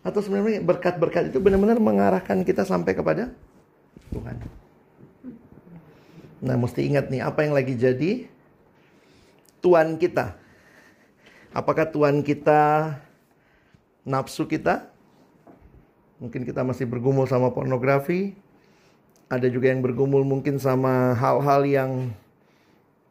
Atau 0.00 0.24
sebenarnya 0.24 0.64
berkat-berkat 0.64 1.28
itu 1.28 1.38
benar-benar 1.44 1.76
mengarahkan 1.76 2.40
kita 2.40 2.64
sampai 2.64 2.96
kepada 2.96 3.28
Tuhan. 4.08 4.36
Nah 6.38 6.54
mesti 6.54 6.86
ingat 6.86 7.10
nih 7.10 7.22
apa 7.22 7.42
yang 7.42 7.54
lagi 7.54 7.74
jadi 7.74 8.26
Tuhan 9.58 9.98
kita. 9.98 10.38
Apakah 11.50 11.90
Tuhan 11.90 12.22
kita 12.22 12.94
nafsu 14.08 14.48
kita. 14.48 14.88
Mungkin 16.18 16.42
kita 16.42 16.64
masih 16.66 16.88
bergumul 16.88 17.28
sama 17.28 17.52
pornografi. 17.52 18.34
Ada 19.28 19.52
juga 19.52 19.68
yang 19.70 19.84
bergumul 19.84 20.24
mungkin 20.24 20.56
sama 20.56 21.12
hal-hal 21.14 21.62
yang 21.68 21.90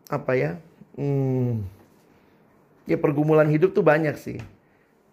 apa 0.09 0.33
ya? 0.33 0.51
Hmm, 0.97 1.61
ya 2.89 2.97
pergumulan 2.97 3.47
hidup 3.47 3.77
tuh 3.77 3.85
banyak 3.85 4.17
sih. 4.17 4.41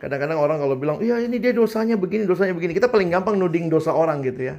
Kadang-kadang 0.00 0.40
orang 0.40 0.59
kalau 0.59 0.74
bilang, 0.74 0.98
iya 1.05 1.20
ini 1.20 1.38
dia 1.38 1.55
dosanya 1.55 1.94
begini, 1.94 2.24
dosanya 2.24 2.57
begini. 2.57 2.72
Kita 2.74 2.88
paling 2.90 3.12
gampang 3.12 3.37
nuding 3.37 3.68
dosa 3.68 3.94
orang 3.94 4.24
gitu 4.24 4.48
ya. 4.48 4.57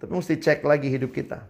Tapi 0.00 0.10
mesti 0.10 0.38
cek 0.38 0.64
lagi 0.64 0.88
hidup 0.88 1.12
kita. 1.12 1.44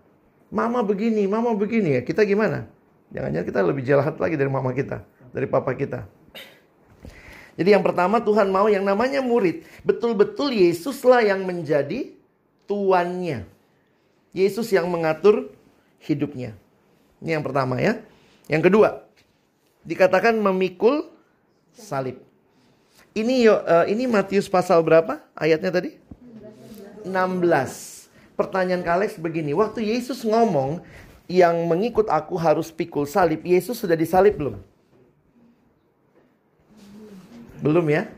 Mama 0.51 0.83
begini, 0.83 1.31
mama 1.31 1.55
begini 1.55 1.99
ya. 1.99 2.03
Kita 2.03 2.27
gimana? 2.27 2.67
Jangan-jangan 3.15 3.47
kita 3.47 3.61
lebih 3.63 3.83
jahat 3.87 4.15
lagi 4.19 4.35
dari 4.35 4.51
mama 4.51 4.75
kita, 4.75 5.07
dari 5.31 5.47
papa 5.47 5.71
kita. 5.79 6.11
Jadi 7.55 7.71
yang 7.77 7.83
pertama 7.87 8.19
Tuhan 8.19 8.51
mau 8.51 8.67
yang 8.67 8.83
namanya 8.83 9.23
murid. 9.23 9.63
Betul-betul 9.87 10.55
Yesuslah 10.55 11.23
yang 11.23 11.47
menjadi 11.47 12.11
tuannya. 12.67 13.47
Yesus 14.31 14.71
yang 14.71 14.87
mengatur 14.87 15.51
hidupnya. 16.03 16.55
Ini 17.19 17.39
yang 17.39 17.45
pertama 17.45 17.83
ya. 17.83 17.99
Yang 18.47 18.71
kedua, 18.71 19.07
dikatakan 19.87 20.39
memikul 20.39 21.11
salib. 21.75 22.19
Ini 23.11 23.51
uh, 23.51 23.87
ini 23.91 24.07
Matius 24.07 24.47
pasal 24.47 24.81
berapa 24.87 25.19
ayatnya 25.35 25.75
tadi? 25.75 25.99
16. 27.03 28.00
Pertanyaan 28.41 28.81
Kalex 28.81 29.21
begini, 29.21 29.53
waktu 29.53 29.85
Yesus 29.85 30.25
ngomong 30.25 30.81
yang 31.29 31.61
mengikut 31.69 32.09
aku 32.09 32.41
harus 32.41 32.73
pikul 32.73 33.05
salib, 33.05 33.45
Yesus 33.45 33.77
sudah 33.77 33.93
disalib 33.93 34.41
belum? 34.41 34.57
Belum 37.61 37.85
ya? 37.93 38.09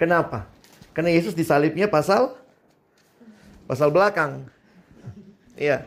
Kenapa? 0.00 0.48
Karena 0.96 1.12
Yesus 1.12 1.36
disalibnya 1.36 1.92
pasal 1.92 2.40
pasal 3.68 3.92
belakang. 3.92 4.48
Iya. 5.60 5.84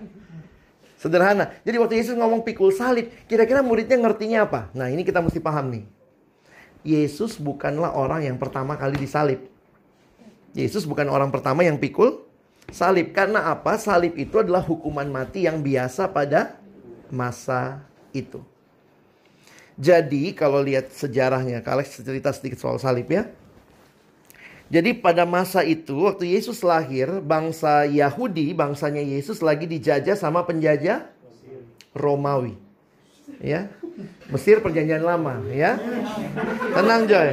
Sederhana. 1.02 1.58
Jadi 1.66 1.76
waktu 1.82 1.98
Yesus 1.98 2.14
ngomong 2.14 2.46
pikul 2.46 2.70
salib, 2.70 3.10
kira-kira 3.26 3.66
muridnya 3.66 3.98
ngertinya 3.98 4.46
apa? 4.46 4.70
Nah, 4.78 4.94
ini 4.94 5.02
kita 5.02 5.18
mesti 5.18 5.42
paham 5.42 5.74
nih. 5.74 5.84
Yesus 6.86 7.42
bukanlah 7.42 7.98
orang 7.98 8.30
yang 8.30 8.38
pertama 8.38 8.78
kali 8.78 9.02
disalib. 9.02 9.50
Yesus 10.54 10.86
bukan 10.86 11.10
orang 11.10 11.34
pertama 11.34 11.66
yang 11.66 11.82
pikul 11.82 12.22
salib. 12.70 13.12
Karena 13.12 13.52
apa? 13.52 13.76
Salib 13.76 14.16
itu 14.16 14.40
adalah 14.40 14.62
hukuman 14.64 15.08
mati 15.10 15.44
yang 15.50 15.60
biasa 15.60 16.08
pada 16.12 16.56
masa 17.12 17.84
itu. 18.14 18.40
Jadi 19.74 20.38
kalau 20.38 20.62
lihat 20.62 20.94
sejarahnya, 20.94 21.66
kalau 21.66 21.82
cerita 21.82 22.30
sedikit 22.30 22.62
soal 22.62 22.78
salib 22.78 23.10
ya. 23.10 23.26
Jadi 24.74 24.98
pada 24.98 25.26
masa 25.26 25.62
itu 25.62 26.06
waktu 26.06 26.34
Yesus 26.34 26.66
lahir, 26.66 27.22
bangsa 27.22 27.86
Yahudi, 27.86 28.58
bangsanya 28.58 29.06
Yesus 29.06 29.42
lagi 29.46 29.70
dijajah 29.70 30.18
sama 30.18 30.42
penjajah 30.46 31.06
Romawi. 31.94 32.58
Ya. 33.38 33.70
Mesir 34.34 34.66
perjanjian 34.66 35.06
lama, 35.06 35.46
ya. 35.54 35.78
Tenang 36.74 37.06
Joy. 37.06 37.30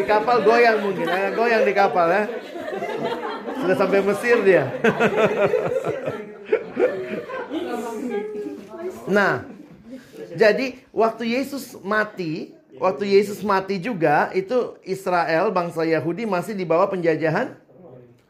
Di 0.00 0.02
kapal 0.08 0.40
goyang 0.40 0.80
mungkin, 0.80 1.04
ya. 1.04 1.28
goyang 1.36 1.62
di 1.68 1.74
kapal 1.76 2.08
ya. 2.08 2.24
Sudah 3.58 3.76
sampai 3.76 4.00
Mesir 4.02 4.36
dia. 4.46 4.64
nah, 9.08 9.44
jadi 10.38 10.78
waktu 10.94 11.24
Yesus 11.34 11.74
mati, 11.82 12.54
waktu 12.78 13.18
Yesus 13.18 13.42
mati 13.42 13.82
juga 13.82 14.30
itu 14.36 14.78
Israel 14.86 15.50
bangsa 15.50 15.82
Yahudi 15.82 16.28
masih 16.28 16.54
di 16.54 16.62
bawah 16.62 16.86
penjajahan 16.86 17.56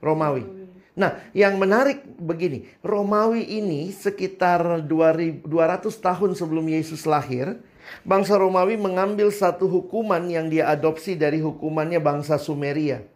Romawi. 0.01 0.59
Nah, 0.99 1.23
yang 1.31 1.55
menarik 1.63 2.03
begini, 2.19 2.67
Romawi 2.83 3.47
ini 3.47 3.95
sekitar 3.95 4.83
200 4.83 5.47
tahun 5.95 6.35
sebelum 6.35 6.67
Yesus 6.67 7.07
lahir, 7.07 7.63
bangsa 8.03 8.35
Romawi 8.35 8.75
mengambil 8.75 9.31
satu 9.31 9.71
hukuman 9.71 10.27
yang 10.27 10.51
dia 10.51 10.67
adopsi 10.67 11.15
dari 11.15 11.39
hukumannya 11.39 12.03
bangsa 12.03 12.35
Sumeria. 12.35 13.07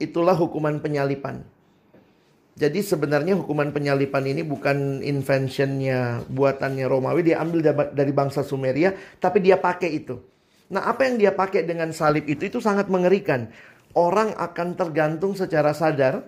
Itulah 0.00 0.32
hukuman 0.32 0.80
penyalipan. 0.80 1.44
Jadi 2.60 2.80
sebenarnya 2.84 3.40
hukuman 3.40 3.72
penyalipan 3.72 4.24
ini 4.26 4.44
bukan 4.44 5.00
inventionnya, 5.00 6.24
buatannya 6.28 6.84
Romawi, 6.88 7.24
dia 7.24 7.40
ambil 7.40 7.64
dari 7.92 8.12
bangsa 8.12 8.44
Sumeria, 8.44 8.92
tapi 9.16 9.40
dia 9.40 9.56
pakai 9.56 9.96
itu. 9.96 10.20
Nah, 10.68 10.84
apa 10.86 11.08
yang 11.08 11.16
dia 11.16 11.32
pakai 11.32 11.64
dengan 11.64 11.88
salib 11.90 12.28
itu 12.28 12.46
itu 12.46 12.58
sangat 12.60 12.92
mengerikan. 12.92 13.48
Orang 13.96 14.36
akan 14.36 14.76
tergantung 14.76 15.34
secara 15.34 15.74
sadar 15.74 16.22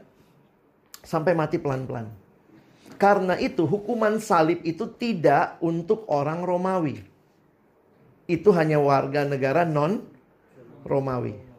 sampai 1.05 1.37
mati 1.37 1.63
pelan-pelan. 1.63 2.11
Karena 2.99 3.39
itu 3.39 3.69
hukuman 3.69 4.19
salib 4.19 4.65
itu 4.67 4.89
tidak 4.99 5.61
untuk 5.63 6.09
orang 6.11 6.43
Romawi. 6.43 7.03
Itu 8.27 8.51
hanya 8.57 8.81
warga 8.81 9.29
negara 9.29 9.63
non 9.63 10.07
Romawi. 10.83 11.52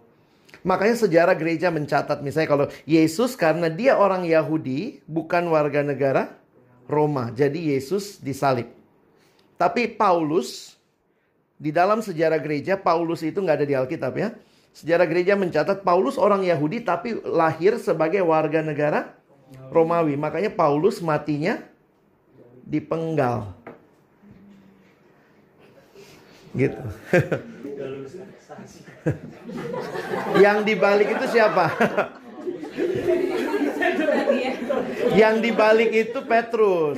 Makanya 0.63 0.95
sejarah 0.95 1.36
gereja 1.36 1.67
mencatat 1.67 2.23
misalnya 2.23 2.49
kalau 2.49 2.65
Yesus 2.88 3.36
karena 3.36 3.67
dia 3.67 3.99
orang 3.99 4.23
Yahudi 4.23 5.04
bukan 5.04 5.52
warga 5.52 5.84
negara 5.84 6.39
Roma. 6.88 7.36
Jadi 7.36 7.76
Yesus 7.76 8.23
disalib. 8.23 8.71
Tapi 9.60 9.91
Paulus 9.91 10.80
di 11.60 11.71
dalam 11.71 11.99
sejarah 11.99 12.39
gereja 12.39 12.80
Paulus 12.80 13.23
itu 13.28 13.43
nggak 13.43 13.58
ada 13.60 13.67
di 13.67 13.76
Alkitab 13.76 14.13
ya. 14.15 14.32
Sejarah 14.73 15.06
gereja 15.06 15.36
mencatat 15.36 15.84
Paulus 15.84 16.15
orang 16.15 16.41
Yahudi 16.47 16.82
tapi 16.82 17.19
lahir 17.28 17.76
sebagai 17.78 18.23
warga 18.23 18.63
negara 18.63 19.13
Romawi. 19.67 20.15
Makanya 20.15 20.49
Paulus 20.49 21.04
matinya 21.04 21.60
dipenggal. 22.63 23.52
Gitu. 26.56 26.80
Yang 30.43 30.57
dibalik 30.63 31.09
itu 31.11 31.25
siapa? 31.31 31.65
Yang 35.19 35.35
dibalik 35.43 35.91
itu 35.93 36.19
Petrus. 36.25 36.97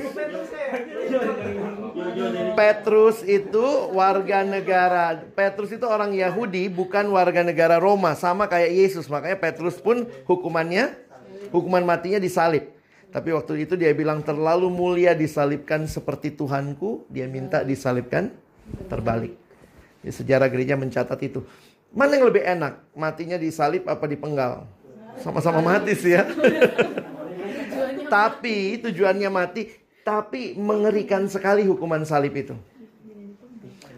Petrus 2.56 3.16
itu 3.26 3.66
warga 3.92 4.40
negara. 4.46 5.20
Petrus 5.36 5.74
itu 5.74 5.84
orang 5.84 6.16
Yahudi, 6.16 6.72
bukan 6.72 7.12
warga 7.12 7.44
negara 7.44 7.76
Roma, 7.76 8.16
sama 8.16 8.48
kayak 8.48 8.72
Yesus. 8.72 9.10
Makanya 9.10 9.36
Petrus 9.36 9.76
pun 9.76 10.08
hukumannya 10.24 11.06
Hukuman 11.54 11.84
matinya 11.86 12.18
disalib. 12.18 12.74
Tapi 13.14 13.32
waktu 13.32 13.64
itu 13.64 13.78
dia 13.78 13.94
bilang 13.94 14.20
terlalu 14.20 14.68
mulia 14.68 15.14
disalibkan 15.14 15.86
seperti 15.86 16.34
Tuhanku. 16.34 17.06
Dia 17.08 17.30
minta 17.30 17.62
disalibkan 17.62 18.34
terbalik. 18.90 19.45
Di 20.06 20.14
sejarah 20.14 20.46
gereja 20.46 20.78
mencatat 20.78 21.18
itu. 21.26 21.42
Mana 21.90 22.14
yang 22.14 22.30
lebih 22.30 22.46
enak? 22.46 22.78
Matinya 22.94 23.34
disalib 23.34 23.90
apa 23.90 24.06
dipenggal? 24.06 24.70
Sama-sama 25.18 25.58
mati 25.58 25.98
sih 25.98 26.14
ya. 26.14 26.22
tapi 28.06 28.78
tujuannya 28.86 29.26
mati. 29.26 29.66
Tapi 30.06 30.54
mengerikan 30.54 31.26
sekali 31.26 31.66
hukuman 31.66 32.06
salib 32.06 32.38
itu. 32.38 32.54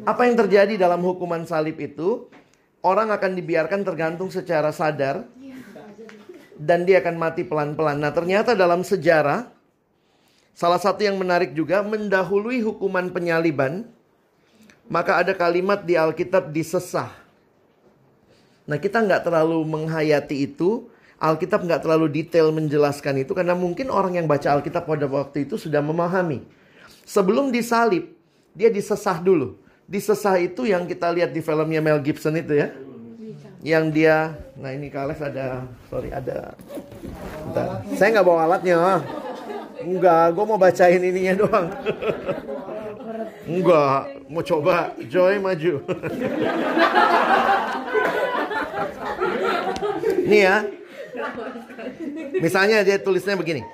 Apa 0.09 0.25
yang 0.25 0.41
terjadi 0.41 0.81
dalam 0.81 1.05
hukuman 1.05 1.45
salib 1.45 1.77
itu? 1.77 2.33
Orang 2.81 3.13
akan 3.13 3.37
dibiarkan 3.37 3.85
tergantung 3.85 4.33
secara 4.33 4.73
sadar 4.73 5.29
dan 6.57 6.89
dia 6.89 7.05
akan 7.05 7.21
mati 7.21 7.45
pelan-pelan. 7.45 8.01
Nah, 8.01 8.17
ternyata 8.17 8.57
dalam 8.57 8.81
sejarah 8.81 9.53
salah 10.57 10.81
satu 10.81 11.05
yang 11.05 11.21
menarik 11.21 11.53
juga 11.53 11.85
mendahului 11.85 12.65
hukuman 12.65 13.13
penyaliban, 13.13 13.87
maka 14.89 15.21
ada 15.21 15.33
kalimat 15.37 15.85
di 15.85 15.95
Alkitab 15.95 16.51
disesah. 16.51 17.13
Nah, 18.69 18.77
kita 18.77 19.01
nggak 19.01 19.25
terlalu 19.29 19.61
menghayati 19.65 20.49
itu. 20.49 20.89
Alkitab 21.19 21.67
nggak 21.67 21.83
terlalu 21.83 22.07
detail 22.23 22.55
menjelaskan 22.55 23.27
itu 23.27 23.35
karena 23.35 23.51
mungkin 23.51 23.91
orang 23.91 24.23
yang 24.23 24.31
baca 24.31 24.55
Alkitab 24.55 24.87
pada 24.87 25.07
waktu 25.11 25.45
itu 25.51 25.59
sudah 25.59 25.83
memahami. 25.83 26.47
Sebelum 27.03 27.51
disalib, 27.51 28.15
dia 28.55 28.71
disesah 28.71 29.19
dulu. 29.19 29.59
Disesah 29.89 30.39
itu 30.39 30.69
yang 30.69 30.87
kita 30.87 31.11
lihat 31.11 31.35
di 31.35 31.43
filmnya 31.43 31.83
Mel 31.83 31.99
Gibson 31.99 32.39
itu 32.39 32.55
ya 32.55 32.71
yang 33.63 33.91
dia 33.91 34.39
nah 34.55 34.71
ini 34.71 34.87
Kales 34.91 35.19
ada 35.19 35.67
sorry 35.91 36.15
ada 36.15 36.55
Bentar. 37.51 37.83
saya 37.99 38.09
nggak 38.19 38.27
bawa 38.27 38.47
alatnya 38.47 39.03
enggak 39.83 40.25
gue 40.35 40.45
mau 40.47 40.59
bacain 40.59 41.03
ininya 41.03 41.35
doang 41.43 41.67
enggak 43.51 44.18
mau 44.29 44.45
coba? 44.45 44.95
Joy 45.09 45.41
maju. 45.43 45.83
Nih 50.29 50.41
ya. 50.45 50.57
Misalnya 52.39 52.85
dia 52.85 53.01
tulisnya 53.01 53.35
begini. 53.35 53.65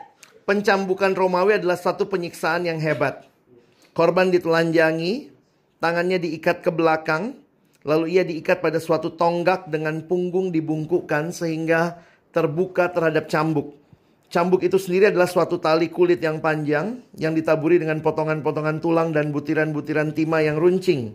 Pencambukan 0.49 1.13
Romawi 1.13 1.59
adalah 1.59 1.77
satu 1.77 2.07
penyiksaan 2.09 2.65
yang 2.65 2.79
hebat. 2.81 3.27
Korban 3.93 4.33
ditelanjangi 4.33 5.31
tangannya 5.79 6.19
diikat 6.23 6.65
ke 6.65 6.71
belakang 6.73 7.45
Lalu 7.85 8.17
ia 8.17 8.25
diikat 8.25 8.65
pada 8.65 8.81
suatu 8.81 9.13
tonggak 9.13 9.69
dengan 9.69 10.01
punggung 10.09 10.49
dibungkukkan 10.49 11.37
sehingga 11.37 12.01
terbuka 12.33 12.89
terhadap 12.89 13.29
cambuk. 13.29 13.77
Cambuk 14.35 14.67
itu 14.67 14.83
sendiri 14.83 15.15
adalah 15.15 15.31
suatu 15.31 15.63
tali 15.63 15.87
kulit 15.87 16.19
yang 16.19 16.43
panjang 16.43 16.99
yang 17.15 17.39
ditaburi 17.39 17.79
dengan 17.79 18.03
potongan-potongan 18.03 18.83
tulang 18.83 19.15
dan 19.15 19.31
butiran-butiran 19.31 20.11
timah 20.11 20.43
yang 20.43 20.59
runcing. 20.59 21.15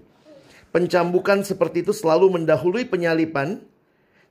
Pencambukan 0.71 1.43
seperti 1.43 1.83
itu 1.83 1.91
selalu 1.91 2.39
mendahului 2.39 2.87
penyalipan. 2.87 3.59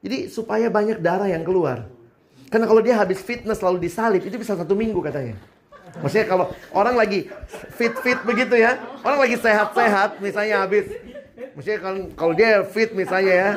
Jadi 0.00 0.32
supaya 0.32 0.72
banyak 0.72 1.04
darah 1.04 1.28
yang 1.28 1.44
keluar. 1.44 1.84
Karena 2.48 2.64
kalau 2.64 2.80
dia 2.80 2.96
habis 2.96 3.20
fitness 3.20 3.60
lalu 3.60 3.76
disalib 3.76 4.24
itu 4.24 4.40
bisa 4.40 4.56
satu 4.56 4.72
minggu 4.72 5.04
katanya. 5.04 5.36
Maksudnya 6.00 6.24
kalau 6.24 6.48
orang 6.72 6.96
lagi 6.96 7.28
fit-fit 7.76 8.24
begitu 8.24 8.56
ya. 8.56 8.80
Orang 9.04 9.20
lagi 9.20 9.36
sehat-sehat 9.36 10.16
misalnya 10.24 10.64
habis 10.64 10.88
Maksudnya 11.52 11.78
kalau 11.84 12.00
kalau 12.16 12.32
dia 12.32 12.64
fit 12.64 12.90
misalnya 12.96 13.34
ya, 13.34 13.50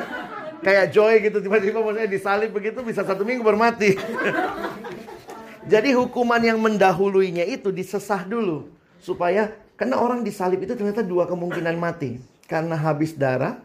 kayak 0.59 0.85
Joy 0.91 1.21
gitu 1.21 1.37
tiba-tiba 1.39 1.79
maksudnya 1.85 2.09
disalib 2.09 2.49
begitu 2.49 2.81
bisa 2.83 3.05
satu 3.05 3.23
minggu 3.23 3.45
bermati. 3.45 3.95
Jadi 5.69 5.93
hukuman 5.93 6.41
yang 6.41 6.57
mendahuluinya 6.57 7.45
itu 7.45 7.69
disesah 7.69 8.25
dulu 8.25 8.69
supaya 8.97 9.53
karena 9.77 9.97
orang 9.97 10.25
disalib 10.25 10.61
itu 10.61 10.73
ternyata 10.73 11.05
dua 11.05 11.25
kemungkinan 11.29 11.77
mati 11.77 12.21
karena 12.49 12.77
habis 12.77 13.13
darah 13.13 13.61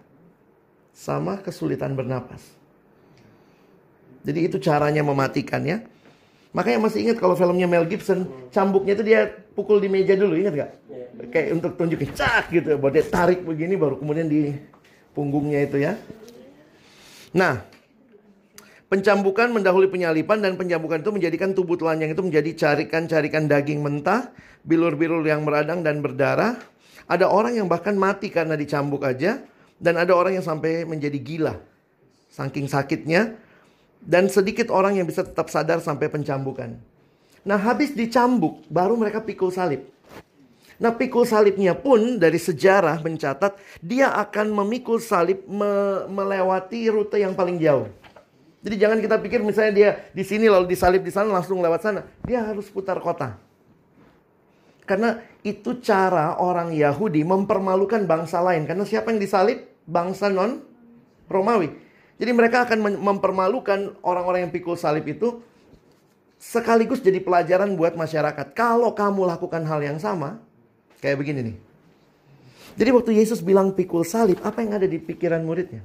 sama 0.96 1.40
kesulitan 1.40 1.92
bernapas. 1.92 2.40
Jadi 4.24 4.48
itu 4.48 4.56
caranya 4.58 5.04
mematikan 5.06 5.62
ya. 5.62 5.84
Makanya 6.56 6.88
masih 6.88 7.04
ingat 7.04 7.20
kalau 7.20 7.36
filmnya 7.36 7.68
Mel 7.68 7.84
Gibson, 7.84 8.24
cambuknya 8.48 8.96
itu 8.96 9.04
dia 9.04 9.28
pukul 9.52 9.76
di 9.76 9.92
meja 9.92 10.16
dulu, 10.16 10.32
ingat 10.40 10.54
gak? 10.56 10.70
Yeah. 10.88 11.28
Kayak 11.28 11.48
untuk 11.60 11.72
tunjukin 11.76 12.10
cak 12.16 12.48
gitu, 12.48 12.80
buat 12.80 12.96
dia 12.96 13.04
tarik 13.04 13.44
begini 13.44 13.76
baru 13.76 14.00
kemudian 14.00 14.24
di 14.24 14.56
punggungnya 15.12 15.68
itu 15.68 15.76
ya. 15.84 16.00
Nah, 17.36 17.60
pencambukan 18.86 19.50
mendahului 19.50 19.90
penyalipan 19.90 20.38
dan 20.42 20.54
pencambukan 20.54 21.02
itu 21.02 21.10
menjadikan 21.10 21.50
tubuh 21.52 21.74
telanjang 21.74 22.14
itu 22.14 22.22
menjadi 22.22 22.50
carikan-carikan 22.54 23.50
daging 23.50 23.82
mentah, 23.82 24.30
bilur-bilur 24.62 25.22
yang 25.26 25.42
meradang 25.42 25.82
dan 25.82 25.98
berdarah. 26.02 26.58
Ada 27.06 27.30
orang 27.30 27.54
yang 27.54 27.70
bahkan 27.70 27.94
mati 27.94 28.30
karena 28.30 28.58
dicambuk 28.58 29.06
aja 29.06 29.42
dan 29.78 29.94
ada 29.94 30.10
orang 30.14 30.38
yang 30.38 30.46
sampai 30.46 30.82
menjadi 30.82 31.18
gila. 31.22 31.54
Saking 32.30 32.66
sakitnya, 32.66 33.38
dan 34.02 34.30
sedikit 34.30 34.70
orang 34.70 34.98
yang 34.98 35.06
bisa 35.06 35.26
tetap 35.26 35.50
sadar 35.50 35.82
sampai 35.82 36.06
pencambukan. 36.06 36.78
Nah, 37.46 37.58
habis 37.58 37.94
dicambuk, 37.94 38.62
baru 38.70 38.98
mereka 38.98 39.22
pikul 39.22 39.50
salib. 39.54 39.86
Nah, 40.76 40.92
pikul 40.92 41.24
salibnya 41.24 41.72
pun 41.72 42.20
dari 42.20 42.36
sejarah 42.36 43.00
mencatat 43.00 43.56
dia 43.80 44.12
akan 44.12 44.52
memikul 44.52 45.00
salib 45.00 45.40
me 45.48 46.04
melewati 46.10 46.90
rute 46.92 47.16
yang 47.16 47.32
paling 47.32 47.56
jauh. 47.56 47.88
Jadi 48.64 48.76
jangan 48.80 48.98
kita 48.98 49.16
pikir 49.20 49.40
misalnya 49.44 49.72
dia 49.72 49.90
di 50.10 50.24
sini 50.26 50.48
lalu 50.50 50.66
disalib 50.70 51.04
di 51.04 51.12
sana 51.12 51.30
langsung 51.30 51.60
lewat 51.60 51.80
sana. 51.84 52.00
Dia 52.24 52.42
harus 52.42 52.66
putar 52.72 52.98
kota. 52.98 53.38
Karena 54.86 55.18
itu 55.42 55.82
cara 55.82 56.38
orang 56.38 56.70
Yahudi 56.70 57.26
mempermalukan 57.26 58.06
bangsa 58.06 58.38
lain. 58.38 58.64
Karena 58.64 58.86
siapa 58.86 59.10
yang 59.10 59.18
disalib? 59.18 59.66
Bangsa 59.86 60.26
non 60.30 60.62
Romawi. 61.26 61.70
Jadi 62.16 62.30
mereka 62.32 62.64
akan 62.64 62.96
mempermalukan 63.02 63.98
orang-orang 64.00 64.48
yang 64.48 64.52
pikul 64.54 64.78
salib 64.78 65.04
itu 65.04 65.42
sekaligus 66.40 67.02
jadi 67.02 67.20
pelajaran 67.20 67.76
buat 67.76 67.98
masyarakat. 67.98 68.56
Kalau 68.56 68.94
kamu 68.94 69.26
lakukan 69.36 69.62
hal 69.66 69.82
yang 69.84 69.98
sama, 70.00 70.40
kayak 71.02 71.20
begini 71.20 71.52
nih. 71.52 71.56
Jadi 72.76 72.90
waktu 72.92 73.10
Yesus 73.20 73.40
bilang 73.40 73.72
pikul 73.72 74.04
salib, 74.04 74.40
apa 74.44 74.60
yang 74.60 74.76
ada 74.76 74.86
di 74.88 75.00
pikiran 75.00 75.40
muridnya? 75.44 75.84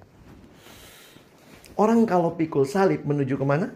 Orang 1.80 2.04
kalau 2.10 2.36
pikul 2.36 2.68
salib 2.68 3.04
menuju 3.08 3.36
ke 3.40 3.46
mana? 3.48 3.72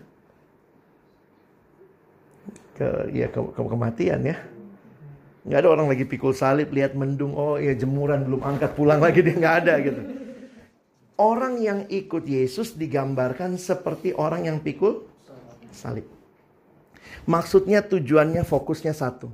ke 2.76 2.88
ya 3.16 3.32
ke, 3.32 3.40
ke 3.40 3.60
kematian 3.64 4.20
ya. 4.22 4.38
Nggak 5.48 5.60
ada 5.64 5.70
orang 5.72 5.88
lagi 5.88 6.04
pikul 6.04 6.36
salib 6.36 6.74
lihat 6.76 6.94
mendung, 6.98 7.34
oh 7.38 7.56
ya 7.56 7.72
jemuran 7.72 8.28
belum 8.28 8.44
angkat 8.44 8.76
pulang 8.76 9.00
lagi 9.00 9.24
dia 9.24 9.36
nggak 9.38 9.56
ada 9.66 9.74
gitu. 9.80 10.02
Orang 11.16 11.64
yang 11.64 11.88
ikut 11.88 12.28
Yesus 12.28 12.76
digambarkan 12.76 13.56
seperti 13.56 14.12
orang 14.12 14.52
yang 14.52 14.58
pikul 14.60 15.08
salib. 15.72 16.04
Maksudnya 17.24 17.80
tujuannya 17.88 18.44
fokusnya 18.44 18.92
satu. 18.92 19.32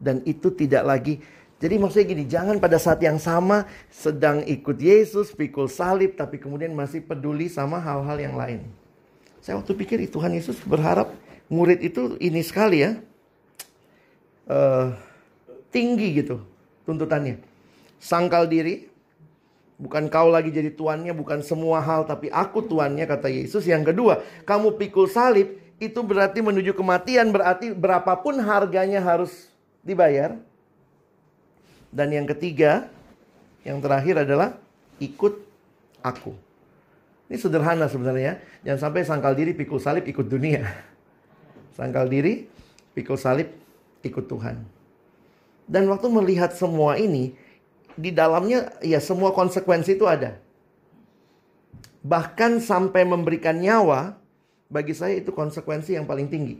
Dan 0.00 0.24
itu 0.24 0.48
tidak 0.54 0.86
lagi 0.86 1.14
jadi 1.60 1.76
maksudnya 1.76 2.06
gini, 2.08 2.24
jangan 2.24 2.56
pada 2.56 2.80
saat 2.80 3.04
yang 3.04 3.20
sama 3.20 3.68
sedang 3.92 4.40
ikut 4.48 4.80
Yesus, 4.80 5.36
pikul 5.36 5.68
salib, 5.68 6.16
tapi 6.16 6.40
kemudian 6.40 6.72
masih 6.72 7.04
peduli 7.04 7.52
sama 7.52 7.76
hal-hal 7.76 8.16
yang 8.16 8.32
lain. 8.32 8.64
Saya 9.44 9.60
waktu 9.60 9.76
pikir 9.76 10.00
Tuhan 10.08 10.32
Yesus 10.32 10.56
berharap 10.64 11.12
murid 11.52 11.84
itu 11.84 12.16
ini 12.16 12.40
sekali 12.40 12.80
ya, 12.80 12.96
uh, 14.48 14.96
tinggi 15.68 16.24
gitu 16.24 16.40
tuntutannya. 16.88 17.36
Sangkal 18.00 18.48
diri, 18.48 18.88
bukan 19.76 20.08
kau 20.08 20.32
lagi 20.32 20.48
jadi 20.48 20.72
tuannya, 20.72 21.12
bukan 21.12 21.44
semua 21.44 21.84
hal, 21.84 22.08
tapi 22.08 22.32
aku 22.32 22.64
tuannya 22.64 23.04
kata 23.04 23.28
Yesus. 23.28 23.68
Yang 23.68 23.92
kedua, 23.92 24.24
kamu 24.48 24.80
pikul 24.80 25.12
salib, 25.12 25.60
itu 25.76 26.00
berarti 26.00 26.40
menuju 26.40 26.72
kematian, 26.72 27.28
berarti 27.28 27.76
berapapun 27.76 28.40
harganya 28.40 29.04
harus 29.04 29.52
dibayar 29.84 30.40
dan 31.90 32.14
yang 32.14 32.26
ketiga, 32.30 32.86
yang 33.66 33.82
terakhir 33.82 34.22
adalah 34.22 34.54
ikut 35.02 35.42
aku. 36.06 36.32
Ini 37.30 37.38
sederhana 37.38 37.90
sebenarnya. 37.90 38.38
Jangan 38.62 38.80
sampai 38.90 39.02
sangkal 39.06 39.34
diri 39.34 39.54
pikul 39.54 39.82
salib 39.82 40.06
ikut 40.06 40.26
dunia. 40.26 40.66
Sangkal 41.78 42.10
diri 42.10 42.46
pikul 42.94 43.18
salib 43.18 43.50
ikut 44.02 44.26
Tuhan. 44.26 44.62
Dan 45.70 45.86
waktu 45.86 46.10
melihat 46.10 46.50
semua 46.50 46.98
ini, 46.98 47.34
di 47.94 48.10
dalamnya 48.10 48.74
ya 48.82 48.98
semua 48.98 49.30
konsekuensi 49.30 49.94
itu 49.94 50.06
ada. 50.06 50.42
Bahkan 52.02 52.58
sampai 52.58 53.06
memberikan 53.06 53.54
nyawa, 53.54 54.18
bagi 54.66 54.94
saya 54.94 55.18
itu 55.22 55.30
konsekuensi 55.30 55.94
yang 55.94 56.10
paling 56.10 56.26
tinggi. 56.26 56.58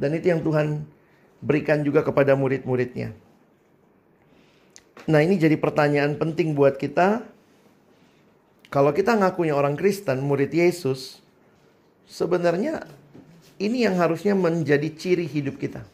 Dan 0.00 0.16
itu 0.16 0.32
yang 0.32 0.40
Tuhan 0.40 0.88
berikan 1.44 1.84
juga 1.84 2.00
kepada 2.00 2.32
murid-muridnya. 2.32 3.12
Nah 5.10 5.18
ini 5.22 5.34
jadi 5.38 5.58
pertanyaan 5.58 6.14
penting 6.14 6.54
buat 6.54 6.78
kita. 6.78 7.26
Kalau 8.72 8.94
kita 8.94 9.18
ngakunya 9.18 9.52
orang 9.52 9.76
Kristen, 9.76 10.24
murid 10.24 10.54
Yesus, 10.54 11.20
sebenarnya 12.08 12.86
ini 13.60 13.84
yang 13.84 14.00
harusnya 14.00 14.32
menjadi 14.32 14.88
ciri 14.94 15.28
hidup 15.28 15.60
kita. 15.60 15.84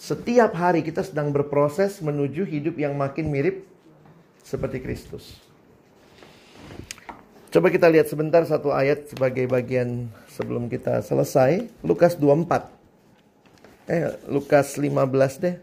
Setiap 0.00 0.56
hari 0.56 0.80
kita 0.80 1.04
sedang 1.04 1.28
berproses 1.32 2.00
menuju 2.00 2.44
hidup 2.48 2.76
yang 2.80 2.96
makin 2.96 3.28
mirip 3.28 3.64
seperti 4.40 4.80
Kristus. 4.80 5.36
Coba 7.50 7.66
kita 7.68 7.90
lihat 7.90 8.06
sebentar 8.06 8.46
satu 8.46 8.70
ayat 8.70 9.10
sebagai 9.10 9.44
bagian 9.50 10.06
sebelum 10.30 10.70
kita 10.70 11.02
selesai. 11.02 11.66
Lukas 11.82 12.14
24. 12.14 12.70
Eh, 13.90 14.06
Lukas 14.30 14.78
15 14.78 15.42
deh. 15.42 15.58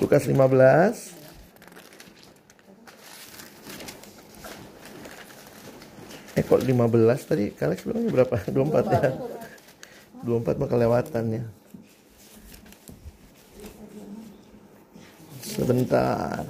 Lukas 0.00 0.24
15 0.24 1.20
Eh 6.40 6.42
kok 6.46 6.64
15 6.64 7.28
tadi? 7.28 7.52
Kalian 7.52 7.76
sebelumnya 7.76 8.08
berapa? 8.08 8.40
24 8.48 8.96
ya? 8.96 9.12
24 10.24 10.60
mah 10.60 10.68
kelewatan 10.68 11.24
ya 11.32 11.44
Sebentar 15.44 16.44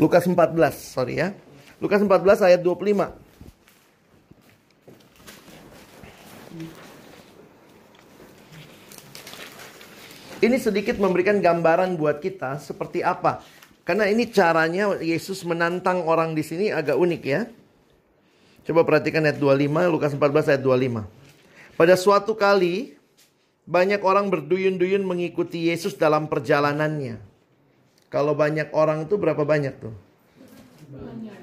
Lukas 0.00 0.24
14, 0.24 0.36
sorry 0.72 1.20
ya 1.20 1.36
Lukas 1.84 2.00
14 2.00 2.48
ayat 2.48 2.60
25 2.64 3.29
Ini 10.40 10.56
sedikit 10.56 10.96
memberikan 10.96 11.36
gambaran 11.36 12.00
buat 12.00 12.24
kita 12.24 12.56
seperti 12.64 13.04
apa. 13.04 13.44
Karena 13.84 14.08
ini 14.08 14.24
caranya 14.32 14.96
Yesus 14.96 15.44
menantang 15.44 16.00
orang 16.08 16.32
di 16.32 16.40
sini 16.40 16.72
agak 16.72 16.96
unik 16.96 17.22
ya. 17.28 17.44
Coba 18.64 18.88
perhatikan 18.88 19.24
ayat 19.28 19.36
25, 19.36 19.92
Lukas 19.92 20.16
14 20.16 20.56
ayat 20.56 20.62
25. 20.64 21.04
Pada 21.76 21.94
suatu 21.96 22.32
kali 22.32 22.96
banyak 23.68 24.00
orang 24.00 24.32
berduyun-duyun 24.32 25.04
mengikuti 25.04 25.68
Yesus 25.68 25.92
dalam 25.96 26.24
perjalanannya. 26.28 27.20
Kalau 28.08 28.32
banyak 28.32 28.72
orang 28.72 29.04
itu 29.04 29.20
berapa 29.20 29.44
banyak 29.44 29.74
tuh? 29.76 29.94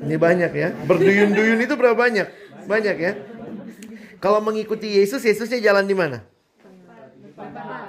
Ini 0.01 0.17
banyak 0.17 0.51
ya. 0.57 0.69
Berduyun-duyun 0.89 1.59
itu 1.61 1.73
berapa 1.77 1.93
banyak? 1.93 2.27
Banyak 2.65 2.95
ya. 2.97 3.13
Kalau 4.17 4.41
mengikuti 4.41 4.97
Yesus, 4.97 5.21
Yesusnya 5.21 5.61
jalan 5.61 5.85
di 5.85 5.93
mana? 5.93 6.25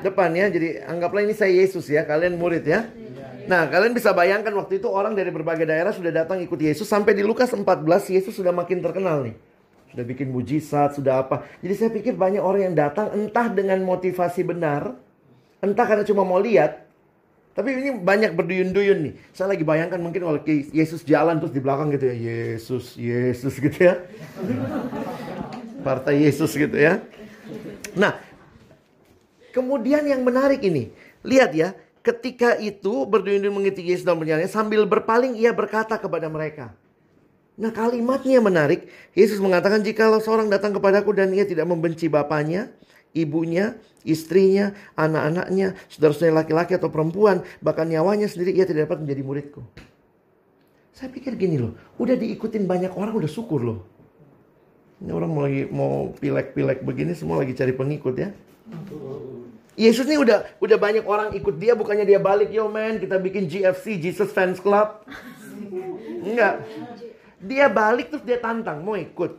Depan 0.02 0.30
ya. 0.34 0.46
Jadi 0.50 0.82
anggaplah 0.84 1.22
ini 1.24 1.34
saya 1.34 1.52
Yesus 1.52 1.88
ya, 1.90 2.06
kalian 2.06 2.38
murid 2.38 2.64
ya. 2.64 2.88
Nah, 3.48 3.64
kalian 3.64 3.96
bisa 3.96 4.12
bayangkan 4.12 4.52
waktu 4.60 4.76
itu 4.76 4.92
orang 4.92 5.16
dari 5.16 5.32
berbagai 5.32 5.64
daerah 5.64 5.88
sudah 5.88 6.12
datang 6.12 6.36
ikut 6.44 6.60
Yesus 6.60 6.84
sampai 6.84 7.16
di 7.16 7.24
Lukas 7.24 7.48
14 7.48 7.64
Yesus 8.12 8.36
sudah 8.36 8.52
makin 8.52 8.84
terkenal 8.84 9.24
nih. 9.24 9.36
Sudah 9.88 10.04
bikin 10.04 10.28
mujizat, 10.28 11.00
sudah 11.00 11.24
apa. 11.24 11.48
Jadi 11.64 11.74
saya 11.74 11.90
pikir 11.90 12.12
banyak 12.12 12.44
orang 12.44 12.70
yang 12.70 12.76
datang 12.76 13.08
entah 13.16 13.48
dengan 13.48 13.80
motivasi 13.80 14.44
benar, 14.44 14.92
entah 15.64 15.86
karena 15.88 16.04
cuma 16.04 16.28
mau 16.28 16.36
lihat. 16.36 16.84
Tapi 17.56 17.74
ini 17.74 17.90
banyak 17.96 18.36
berduyun-duyun 18.36 18.98
nih. 19.02 19.14
Saya 19.32 19.56
lagi 19.56 19.64
bayangkan 19.64 19.98
mungkin 19.98 20.22
kalau 20.22 20.38
Yesus 20.46 21.02
jalan 21.02 21.40
terus 21.40 21.50
di 21.50 21.58
belakang 21.58 21.90
gitu 21.90 22.04
ya. 22.04 22.14
Yesus, 22.14 22.94
Yesus 22.94 23.58
gitu 23.58 23.78
ya. 23.80 23.98
Partai 25.88 26.22
Yesus 26.22 26.52
gitu 26.52 26.76
ya. 26.76 27.00
Nah, 27.96 28.14
Kemudian 29.58 30.06
yang 30.06 30.22
menarik 30.22 30.62
ini, 30.62 30.94
lihat 31.26 31.50
ya, 31.50 31.74
ketika 32.06 32.54
itu 32.62 33.02
berduyun-duyun 33.10 33.58
mengikuti 33.58 33.90
Yesus 33.90 34.06
dalam 34.06 34.22
perjalanan 34.22 34.46
sambil 34.46 34.86
berpaling 34.86 35.34
ia 35.34 35.50
berkata 35.50 35.98
kepada 35.98 36.30
mereka. 36.30 36.70
Nah 37.58 37.74
kalimatnya 37.74 38.38
menarik. 38.38 38.86
Yesus 39.18 39.42
mengatakan 39.42 39.82
jikalau 39.82 40.22
seorang 40.22 40.46
datang 40.46 40.70
kepadaku 40.70 41.10
dan 41.10 41.34
ia 41.34 41.42
tidak 41.42 41.66
membenci 41.66 42.06
bapaknya, 42.06 42.70
ibunya, 43.10 43.74
istrinya, 44.06 44.78
anak-anaknya, 44.94 45.74
saudara-saudara 45.90 46.46
laki-laki 46.46 46.78
atau 46.78 46.86
perempuan, 46.86 47.42
bahkan 47.58 47.90
nyawanya 47.90 48.30
sendiri 48.30 48.54
ia 48.54 48.62
tidak 48.62 48.86
dapat 48.86 49.02
menjadi 49.02 49.22
muridku. 49.26 49.60
Saya 50.94 51.10
pikir 51.10 51.34
gini 51.34 51.58
loh, 51.58 51.74
udah 51.98 52.14
diikutin 52.14 52.62
banyak 52.62 52.94
orang 52.94 53.10
udah 53.10 53.30
syukur 53.30 53.58
loh. 53.58 53.82
Ini 55.02 55.10
orang 55.10 55.30
lagi 55.34 55.62
mau 55.66 56.14
pilek-pilek 56.14 56.86
begini 56.86 57.14
semua 57.18 57.42
lagi 57.42 57.58
cari 57.58 57.74
pengikut 57.74 58.14
ya. 58.18 58.30
Yesus 59.78 60.10
ini 60.10 60.18
udah 60.18 60.58
udah 60.58 60.74
banyak 60.74 61.06
orang 61.06 61.30
ikut 61.38 61.54
dia 61.54 61.78
bukannya 61.78 62.02
dia 62.02 62.18
balik 62.18 62.50
yo 62.50 62.66
man 62.66 62.98
kita 62.98 63.14
bikin 63.22 63.46
GFC 63.46 64.02
Jesus 64.02 64.34
Fans 64.34 64.58
Club. 64.58 65.06
Enggak. 66.18 66.66
Dia 67.38 67.70
balik 67.70 68.10
terus 68.10 68.26
dia 68.26 68.42
tantang 68.42 68.82
mau 68.82 68.98
ikut? 68.98 69.38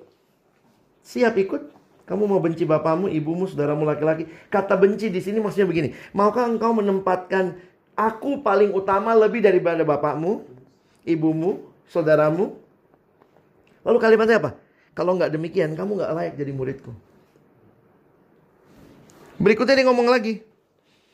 Siap 1.04 1.36
ikut. 1.36 1.76
Kamu 2.08 2.24
mau 2.24 2.40
benci 2.40 2.64
bapamu 2.64 3.12
ibumu 3.12 3.52
saudaramu 3.52 3.84
laki-laki? 3.84 4.32
Kata 4.48 4.80
benci 4.80 5.12
di 5.12 5.20
sini 5.20 5.44
maksudnya 5.44 5.68
begini 5.68 5.92
maukah 6.16 6.48
engkau 6.48 6.72
menempatkan 6.72 7.60
aku 8.00 8.40
paling 8.40 8.72
utama 8.72 9.12
lebih 9.20 9.44
daripada 9.44 9.84
bapakmu 9.84 10.48
ibumu 11.04 11.68
saudaramu? 11.92 12.56
Lalu 13.84 13.98
kalimatnya 14.00 14.40
apa? 14.40 14.56
Kalau 14.96 15.20
nggak 15.20 15.36
demikian 15.36 15.76
kamu 15.76 16.00
nggak 16.00 16.12
layak 16.16 16.34
jadi 16.40 16.52
muridku 16.56 17.09
Berikutnya 19.40 19.80
dia 19.80 19.88
ngomong 19.88 20.12
lagi. 20.12 20.44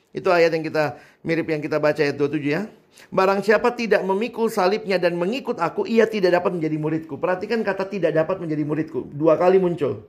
Itu 0.09 0.33
ayat 0.33 0.49
yang 0.57 0.65
kita 0.65 0.97
mirip 1.21 1.45
yang 1.45 1.61
kita 1.61 1.77
baca 1.77 2.01
ayat 2.01 2.17
27 2.17 2.41
ya. 2.41 2.65
Barang 3.13 3.43
siapa 3.45 3.75
tidak 3.75 4.01
memikul 4.01 4.49
salibnya 4.49 4.97
dan 4.97 5.19
mengikut 5.19 5.61
aku, 5.61 5.85
ia 5.85 6.09
tidak 6.09 6.41
dapat 6.41 6.57
menjadi 6.57 6.79
muridku. 6.79 7.21
Perhatikan 7.21 7.61
kata 7.61 7.85
tidak 7.85 8.15
dapat 8.15 8.41
menjadi 8.41 8.63
muridku. 8.65 9.05
Dua 9.13 9.37
kali 9.37 9.61
muncul. 9.61 10.07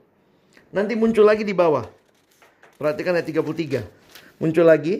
Nanti 0.73 0.97
muncul 0.97 1.27
lagi 1.27 1.45
di 1.45 1.53
bawah. 1.53 1.85
Perhatikan 2.81 3.13
ayat 3.13 3.27
33. 3.29 3.85
Muncul 4.41 4.65
lagi. 4.65 4.95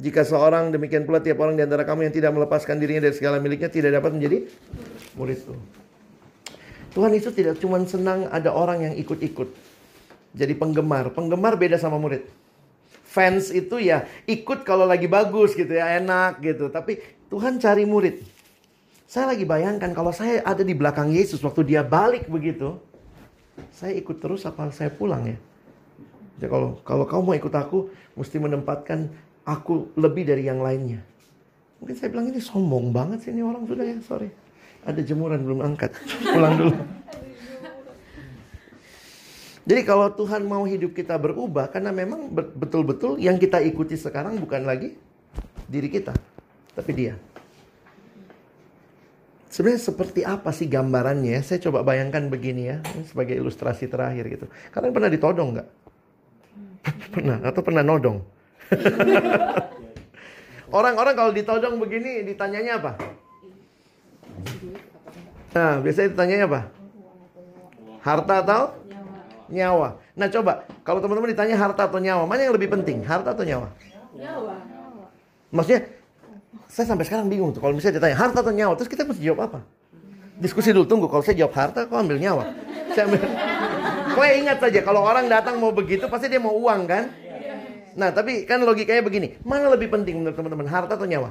Jika 0.00 0.24
seorang 0.24 0.72
demikian 0.72 1.04
pula 1.04 1.20
tiap 1.20 1.44
orang 1.44 1.60
di 1.60 1.62
antara 1.66 1.84
kamu 1.84 2.08
yang 2.08 2.14
tidak 2.16 2.32
melepaskan 2.32 2.80
dirinya 2.80 3.04
dari 3.04 3.12
segala 3.12 3.36
miliknya 3.36 3.68
tidak 3.68 3.92
dapat 4.00 4.16
menjadi 4.16 4.48
muridku. 5.12 5.52
Tuhan 6.96 7.12
Yesus 7.12 7.36
tidak 7.36 7.60
cuma 7.60 7.76
senang 7.84 8.24
ada 8.32 8.48
orang 8.48 8.88
yang 8.88 8.94
ikut-ikut 8.96 9.69
jadi 10.34 10.54
penggemar. 10.54 11.10
Penggemar 11.14 11.58
beda 11.58 11.76
sama 11.78 11.98
murid. 11.98 12.26
Fans 13.10 13.50
itu 13.50 13.82
ya 13.82 14.06
ikut 14.30 14.62
kalau 14.62 14.86
lagi 14.86 15.10
bagus 15.10 15.58
gitu 15.58 15.74
ya, 15.74 15.98
enak 15.98 16.38
gitu. 16.42 16.70
Tapi 16.70 17.02
Tuhan 17.26 17.58
cari 17.58 17.82
murid. 17.82 18.22
Saya 19.10 19.34
lagi 19.34 19.42
bayangkan 19.42 19.90
kalau 19.90 20.14
saya 20.14 20.38
ada 20.46 20.62
di 20.62 20.70
belakang 20.70 21.10
Yesus 21.10 21.42
waktu 21.42 21.66
dia 21.66 21.82
balik 21.82 22.30
begitu, 22.30 22.78
saya 23.74 23.90
ikut 23.98 24.22
terus 24.22 24.46
apa 24.46 24.70
saya 24.70 24.94
pulang 24.94 25.26
ya? 25.26 25.38
Jadi 26.38 26.46
kalau 26.46 26.78
kalau 26.86 27.04
kamu 27.10 27.22
mau 27.26 27.34
ikut 27.34 27.50
aku, 27.50 27.90
mesti 28.14 28.38
menempatkan 28.38 29.10
aku 29.42 29.90
lebih 29.98 30.30
dari 30.30 30.46
yang 30.46 30.62
lainnya. 30.62 31.02
Mungkin 31.82 31.98
saya 31.98 32.14
bilang 32.14 32.30
ini 32.30 32.38
sombong 32.38 32.94
banget 32.94 33.26
sih 33.26 33.34
ini 33.34 33.42
orang 33.42 33.66
sudah 33.66 33.82
ya, 33.82 33.98
sorry. 34.06 34.30
Ada 34.86 35.02
jemuran 35.02 35.42
belum 35.42 35.60
angkat. 35.66 35.90
Pulang 36.30 36.54
dulu. 36.54 36.74
Jadi 39.70 39.86
kalau 39.86 40.10
Tuhan 40.10 40.50
mau 40.50 40.66
hidup 40.66 40.98
kita 40.98 41.14
berubah 41.14 41.70
karena 41.70 41.94
memang 41.94 42.26
betul-betul 42.34 43.22
yang 43.22 43.38
kita 43.38 43.62
ikuti 43.62 43.94
sekarang 43.94 44.34
bukan 44.42 44.66
lagi 44.66 44.98
diri 45.70 45.86
kita, 45.86 46.10
tapi 46.74 46.90
dia. 46.90 47.14
Sebenarnya 49.46 49.78
seperti 49.78 50.26
apa 50.26 50.50
sih 50.50 50.66
gambarannya? 50.66 51.38
Saya 51.46 51.62
coba 51.62 51.86
bayangkan 51.86 52.26
begini 52.26 52.66
ya, 52.66 52.82
sebagai 53.06 53.38
ilustrasi 53.38 53.86
terakhir 53.86 54.26
gitu. 54.26 54.46
Kalian 54.74 54.90
pernah 54.90 55.06
ditodong 55.06 55.48
nggak? 55.54 55.68
pernah 57.14 57.38
atau 57.38 57.62
pernah 57.62 57.86
nodong? 57.86 58.18
Orang-orang 60.82 61.14
kalau 61.14 61.30
ditodong 61.30 61.78
begini 61.78 62.26
ditanyanya 62.26 62.82
apa? 62.82 62.98
Nah, 65.54 65.78
biasanya 65.78 66.10
ditanyanya 66.10 66.46
apa? 66.50 66.60
Harta 68.02 68.34
atau 68.42 68.79
nyawa. 69.50 69.98
Nah, 70.14 70.26
coba 70.30 70.64
kalau 70.86 71.02
teman-teman 71.02 71.34
ditanya 71.34 71.58
harta 71.58 71.90
atau 71.90 71.98
nyawa, 71.98 72.24
mana 72.24 72.46
yang 72.46 72.54
lebih 72.54 72.70
penting? 72.70 73.02
Harta 73.04 73.34
atau 73.34 73.44
nyawa? 73.44 73.68
Nyawa. 74.14 74.54
Maksudnya 75.50 75.90
saya 76.70 76.86
sampai 76.86 77.02
sekarang 77.02 77.26
bingung 77.26 77.50
tuh 77.50 77.58
kalau 77.58 77.74
misalnya 77.74 77.98
ditanya 77.98 78.16
harta 78.16 78.38
atau 78.40 78.54
nyawa, 78.54 78.78
terus 78.78 78.86
kita 78.86 79.02
mesti 79.02 79.22
jawab 79.26 79.50
apa? 79.50 79.58
Diskusi 80.40 80.72
dulu, 80.72 80.88
tunggu. 80.88 81.06
Kalau 81.10 81.20
saya 81.20 81.36
jawab 81.36 81.52
harta, 81.52 81.84
kok 81.84 81.98
ambil 81.98 82.16
nyawa? 82.16 82.48
Saya 82.96 83.04
ambil... 83.10 83.20
Kok 84.10 84.26
ingat 84.26 84.58
saja, 84.58 84.82
kalau 84.82 85.06
orang 85.06 85.30
datang 85.30 85.62
mau 85.62 85.70
begitu, 85.70 86.02
pasti 86.10 86.26
dia 86.26 86.42
mau 86.42 86.50
uang 86.50 86.82
kan? 86.90 87.14
Nah, 87.94 88.10
tapi 88.10 88.42
kan 88.42 88.58
logikanya 88.58 89.06
begini. 89.06 89.38
Mana 89.46 89.70
lebih 89.70 89.86
penting 89.86 90.18
menurut 90.18 90.34
teman-teman? 90.34 90.66
Harta 90.66 90.98
atau 90.98 91.06
nyawa? 91.06 91.30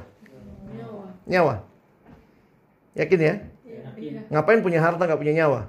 Nyawa. 0.72 1.04
Nyawa. 1.28 1.56
Yakin 2.96 3.20
ya? 3.20 3.34
Yakin. 3.68 4.32
Ngapain 4.32 4.60
punya 4.64 4.80
harta 4.80 5.04
nggak 5.04 5.20
punya 5.20 5.34
nyawa? 5.44 5.68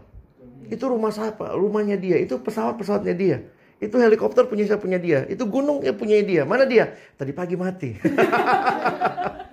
Itu 0.70 0.86
rumah 0.86 1.10
siapa? 1.10 1.58
Rumahnya 1.58 1.98
dia. 1.98 2.22
Itu 2.22 2.38
pesawat-pesawatnya 2.38 3.14
dia. 3.18 3.42
Itu 3.82 3.98
helikopter 3.98 4.46
punya 4.46 4.70
siapa 4.70 4.86
punya 4.86 5.02
dia. 5.02 5.26
Itu 5.26 5.50
gunung 5.50 5.82
ya 5.82 5.90
punya 5.90 6.22
dia. 6.22 6.46
Mana 6.46 6.62
dia? 6.62 6.94
Tadi 7.18 7.34
pagi 7.34 7.58
mati. 7.58 7.98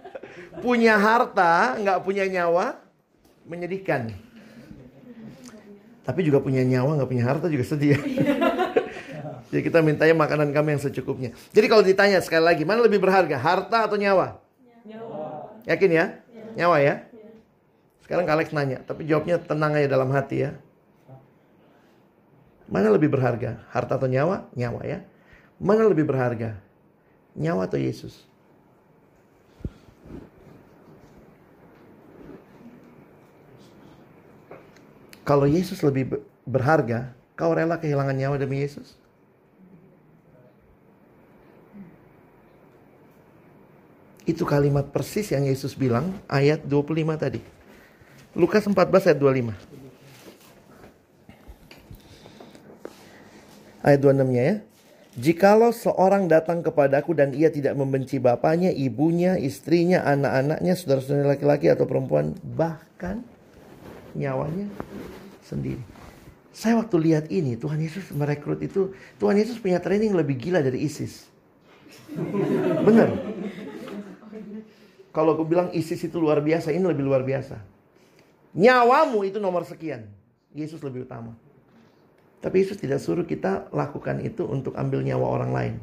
punya 0.65 0.99
harta, 0.99 1.77
nggak 1.81 1.99
punya 2.05 2.25
nyawa, 2.27 2.77
menyedihkan. 3.47 4.11
Tapi 6.03 6.19
juga 6.23 6.39
punya 6.39 6.63
nyawa, 6.63 6.99
nggak 6.99 7.09
punya 7.09 7.23
harta 7.23 7.47
juga 7.47 7.65
sedih. 7.67 7.99
Jadi 9.51 9.61
kita 9.67 9.79
mintanya 9.83 10.15
makanan 10.15 10.51
kami 10.51 10.75
yang 10.75 10.81
secukupnya. 10.83 11.31
Jadi 11.51 11.65
kalau 11.67 11.83
ditanya 11.83 12.19
sekali 12.23 12.43
lagi, 12.43 12.63
mana 12.63 12.83
lebih 12.83 12.99
berharga, 12.99 13.39
harta 13.39 13.87
atau 13.87 13.99
nyawa? 13.99 14.39
Nyawa. 14.87 15.51
Yakin 15.67 15.91
ya? 15.91 16.05
Nyawa 16.55 16.77
ya? 16.79 16.95
Sekarang 18.07 18.25
Alex 18.27 18.55
nanya, 18.55 18.79
tapi 18.87 19.03
jawabnya 19.03 19.39
tenang 19.39 19.75
aja 19.75 19.87
dalam 19.91 20.07
hati 20.15 20.47
ya. 20.47 20.51
Mana 22.67 22.91
lebih 22.91 23.07
berharga, 23.07 23.63
harta 23.71 23.95
atau 23.95 24.11
nyawa? 24.11 24.51
Nyawa 24.51 24.83
ya. 24.83 24.99
Mana 25.57 25.87
lebih 25.87 26.03
berharga, 26.03 26.59
nyawa 27.33 27.65
atau 27.65 27.79
Yesus? 27.79 28.27
Kalau 35.27 35.43
Yesus 35.43 35.83
lebih 35.83 36.23
berharga, 36.47 37.11
kau 37.35 37.51
rela 37.51 37.75
kehilangan 37.75 38.15
nyawa 38.15 38.35
demi 38.39 38.63
Yesus? 38.63 38.95
Itu 44.27 44.43
kalimat 44.43 44.91
persis 44.91 45.31
yang 45.31 45.47
Yesus 45.47 45.71
bilang 45.71 46.15
ayat 46.27 46.63
25 46.67 47.15
tadi. 47.15 47.39
Lukas 48.35 48.67
14 48.67 48.75
ayat 49.07 49.19
25. 49.19 49.86
Ayat 53.87 54.03
26-nya 54.03 54.43
ya. 54.43 54.55
Jikalau 55.17 55.71
seorang 55.71 56.27
datang 56.29 56.61
kepadaku 56.61 57.15
dan 57.15 57.33
ia 57.33 57.49
tidak 57.49 57.73
membenci 57.73 58.19
bapaknya, 58.21 58.69
ibunya, 58.69 59.39
istrinya, 59.39 60.03
anak-anaknya, 60.05 60.77
saudara-saudara 60.77 61.33
laki-laki 61.33 61.71
atau 61.71 61.89
perempuan, 61.89 62.37
bahkan 62.53 63.25
nyawanya 64.13 64.69
sendiri. 65.41 65.81
Saya 66.53 66.77
waktu 66.77 67.01
lihat 67.01 67.25
ini, 67.33 67.57
Tuhan 67.57 67.81
Yesus 67.81 68.13
merekrut 68.13 68.61
itu, 68.61 68.93
Tuhan 69.17 69.39
Yesus 69.41 69.57
punya 69.57 69.81
training 69.81 70.13
lebih 70.13 70.37
gila 70.37 70.61
dari 70.61 70.85
ISIS. 70.85 71.25
Bener. 72.85 73.09
Kalau 75.09 75.33
aku 75.33 75.49
bilang 75.49 75.73
ISIS 75.73 75.97
itu 76.05 76.21
luar 76.21 76.45
biasa, 76.45 76.69
ini 76.69 76.85
lebih 76.85 77.01
luar 77.01 77.25
biasa. 77.25 77.57
Nyawamu 78.53 79.25
itu 79.25 79.41
nomor 79.41 79.65
sekian. 79.65 80.05
Yesus 80.53 80.77
lebih 80.85 81.09
utama. 81.09 81.33
Tapi 82.37 82.61
Yesus 82.61 82.77
tidak 82.77 83.01
suruh 83.01 83.25
kita 83.25 83.69
lakukan 83.73 84.21
itu 84.21 84.45
untuk 84.45 84.77
ambil 84.77 85.01
nyawa 85.01 85.25
orang 85.25 85.51
lain. 85.51 85.73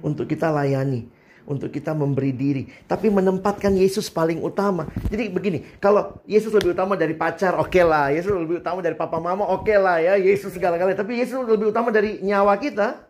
Untuk 0.00 0.30
kita 0.30 0.54
layani. 0.54 1.10
Untuk 1.48 1.72
kita 1.72 1.96
memberi 1.96 2.30
diri. 2.30 2.68
Tapi 2.86 3.08
menempatkan 3.08 3.72
Yesus 3.74 4.12
paling 4.12 4.38
utama. 4.44 4.86
Jadi 5.08 5.32
begini, 5.32 5.64
kalau 5.80 6.20
Yesus 6.28 6.52
lebih 6.52 6.76
utama 6.76 6.94
dari 6.94 7.16
pacar, 7.16 7.56
oke 7.56 7.72
okay 7.72 7.82
lah. 7.82 8.12
Yesus 8.12 8.30
lebih 8.30 8.60
utama 8.60 8.84
dari 8.84 8.94
papa 8.94 9.16
mama, 9.16 9.48
oke 9.48 9.64
okay 9.64 9.78
lah 9.80 9.96
ya. 9.98 10.14
Yesus 10.20 10.52
segala-galanya. 10.52 11.00
Tapi 11.00 11.18
Yesus 11.18 11.40
lebih 11.42 11.72
utama 11.72 11.88
dari 11.88 12.20
nyawa 12.20 12.54
kita. 12.60 13.08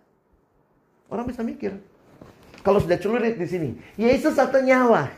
Orang 1.11 1.27
bisa 1.27 1.41
mikir, 1.41 1.73
kalau 2.69 2.85
sudah 2.85 3.01
celurit 3.01 3.41
di 3.41 3.49
sini, 3.49 3.71
Yesus 3.97 4.37
atau 4.37 4.61
nyawa? 4.61 5.09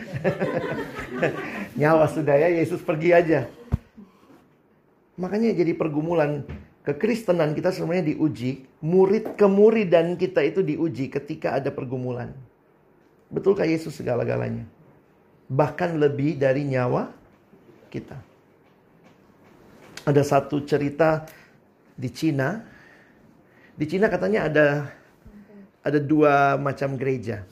nyawa 1.80 2.04
sudah 2.10 2.36
ya, 2.36 2.48
Yesus 2.52 2.84
pergi 2.84 3.16
aja. 3.16 3.48
Makanya 5.20 5.52
jadi 5.52 5.76
pergumulan 5.76 6.48
kekristenan 6.80 7.52
kita 7.52 7.68
sebenarnya 7.76 8.16
diuji, 8.16 8.64
murid 8.80 9.36
kemuridan 9.36 10.16
kita 10.16 10.40
itu 10.40 10.64
diuji 10.64 11.12
ketika 11.12 11.60
ada 11.60 11.68
pergumulan. 11.68 12.32
Betulkah 13.28 13.68
Yesus 13.68 14.00
segala-galanya? 14.00 14.64
Bahkan 15.52 16.00
lebih 16.00 16.40
dari 16.40 16.64
nyawa 16.64 17.12
kita. 17.92 18.16
Ada 20.08 20.24
satu 20.24 20.64
cerita 20.64 21.28
di 21.92 22.08
Cina. 22.08 22.64
Di 23.76 23.84
Cina 23.84 24.08
katanya 24.08 24.48
ada 24.48 24.66
ada 25.84 26.00
dua 26.00 26.56
macam 26.56 26.96
gereja. 26.96 27.44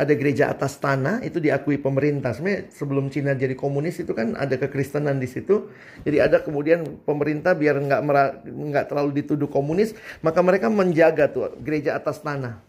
Ada 0.00 0.16
gereja 0.16 0.48
atas 0.48 0.80
tanah 0.80 1.20
itu 1.20 1.36
diakui 1.44 1.76
pemerintah. 1.76 2.32
Sebenarnya 2.32 2.72
sebelum 2.72 3.12
Cina 3.12 3.36
jadi 3.36 3.52
komunis 3.52 4.00
itu 4.00 4.16
kan 4.16 4.32
ada 4.32 4.56
kekristenan 4.56 5.20
di 5.20 5.28
situ. 5.28 5.68
Jadi 6.08 6.16
ada 6.16 6.40
kemudian 6.40 7.04
pemerintah 7.04 7.52
biar 7.52 7.76
nggak 7.76 8.00
nggak 8.48 8.84
terlalu 8.88 9.20
dituduh 9.20 9.52
komunis, 9.52 9.92
maka 10.24 10.40
mereka 10.40 10.72
menjaga 10.72 11.28
tuh 11.28 11.52
gereja 11.60 12.00
atas 12.00 12.24
tanah. 12.24 12.64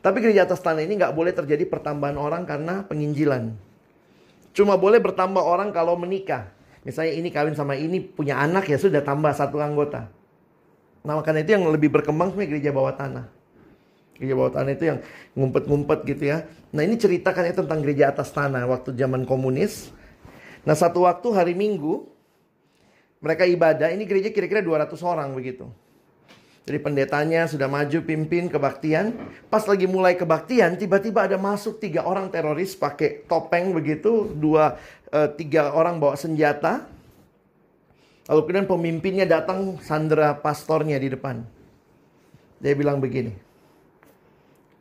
Tapi 0.00 0.24
gereja 0.24 0.48
atas 0.48 0.64
tanah 0.64 0.80
ini 0.80 0.96
nggak 0.96 1.12
boleh 1.12 1.36
terjadi 1.36 1.68
pertambahan 1.68 2.16
orang 2.16 2.48
karena 2.48 2.80
penginjilan. 2.88 3.52
Cuma 4.56 4.80
boleh 4.80 5.04
bertambah 5.04 5.44
orang 5.44 5.68
kalau 5.68 6.00
menikah. 6.00 6.48
Misalnya 6.82 7.12
ini 7.14 7.28
kawin 7.28 7.54
sama 7.54 7.76
ini 7.76 8.00
punya 8.00 8.40
anak 8.40 8.72
ya 8.72 8.80
sudah 8.80 9.04
tambah 9.04 9.30
satu 9.36 9.60
anggota. 9.60 10.08
Nah 11.04 11.18
makanya 11.18 11.44
itu 11.44 11.54
yang 11.54 11.68
lebih 11.68 11.92
berkembang 11.92 12.32
sebenarnya 12.32 12.50
gereja 12.56 12.70
bawah 12.72 12.94
tanah. 12.96 13.41
Gereja 14.22 14.38
bawah 14.38 14.54
tanah 14.54 14.70
itu 14.78 14.86
yang 14.86 14.98
ngumpet-ngumpet 15.34 16.06
gitu 16.06 16.30
ya. 16.30 16.46
Nah 16.70 16.86
ini 16.86 16.94
ceritakan 16.94 17.42
ya 17.50 17.54
tentang 17.58 17.82
gereja 17.82 18.14
atas 18.14 18.30
tanah 18.30 18.62
waktu 18.70 18.94
zaman 18.94 19.26
komunis. 19.26 19.90
Nah 20.62 20.78
satu 20.78 21.10
waktu 21.10 21.26
hari 21.34 21.58
Minggu 21.58 22.06
mereka 23.18 23.46
ibadah, 23.46 23.90
ini 23.90 24.06
gereja 24.06 24.30
kira-kira 24.30 24.62
200 24.62 24.98
orang 25.02 25.30
begitu. 25.34 25.66
Jadi 26.62 26.78
pendetanya 26.78 27.50
sudah 27.50 27.66
maju 27.66 27.98
pimpin 28.06 28.46
kebaktian. 28.46 29.14
Pas 29.50 29.66
lagi 29.66 29.90
mulai 29.90 30.14
kebaktian, 30.14 30.78
tiba-tiba 30.78 31.26
ada 31.26 31.34
masuk 31.34 31.82
tiga 31.82 32.06
orang 32.06 32.30
teroris 32.30 32.78
pakai 32.78 33.26
topeng 33.26 33.74
begitu, 33.74 34.30
dua 34.38 34.78
uh, 35.10 35.26
tiga 35.34 35.74
orang 35.74 35.98
bawa 35.98 36.14
senjata. 36.14 36.86
Lalu 38.30 38.40
kemudian 38.46 38.68
pemimpinnya 38.70 39.26
datang 39.26 39.82
sandera 39.82 40.38
pastornya 40.38 40.98
di 41.02 41.10
depan. 41.10 41.42
Dia 42.62 42.78
bilang 42.78 43.02
begini. 43.02 43.34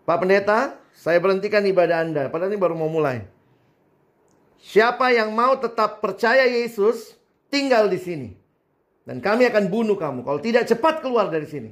Pak 0.06 0.18
pendeta, 0.18 0.76
saya 0.98 1.22
berhentikan 1.22 1.62
ibadah 1.66 2.02
Anda. 2.02 2.24
Padahal 2.28 2.52
ini 2.54 2.60
baru 2.60 2.74
mau 2.76 2.90
mulai. 2.90 3.26
Siapa 4.62 5.10
yang 5.10 5.34
mau 5.34 5.58
tetap 5.58 6.02
percaya 6.02 6.46
Yesus, 6.46 7.18
tinggal 7.50 7.90
di 7.90 7.98
sini. 7.98 8.30
Dan 9.02 9.18
kami 9.18 9.50
akan 9.50 9.74
bunuh 9.74 9.98
kamu. 9.98 10.22
Kalau 10.22 10.40
tidak 10.40 10.70
cepat 10.70 11.02
keluar 11.02 11.34
dari 11.34 11.50
sini. 11.50 11.72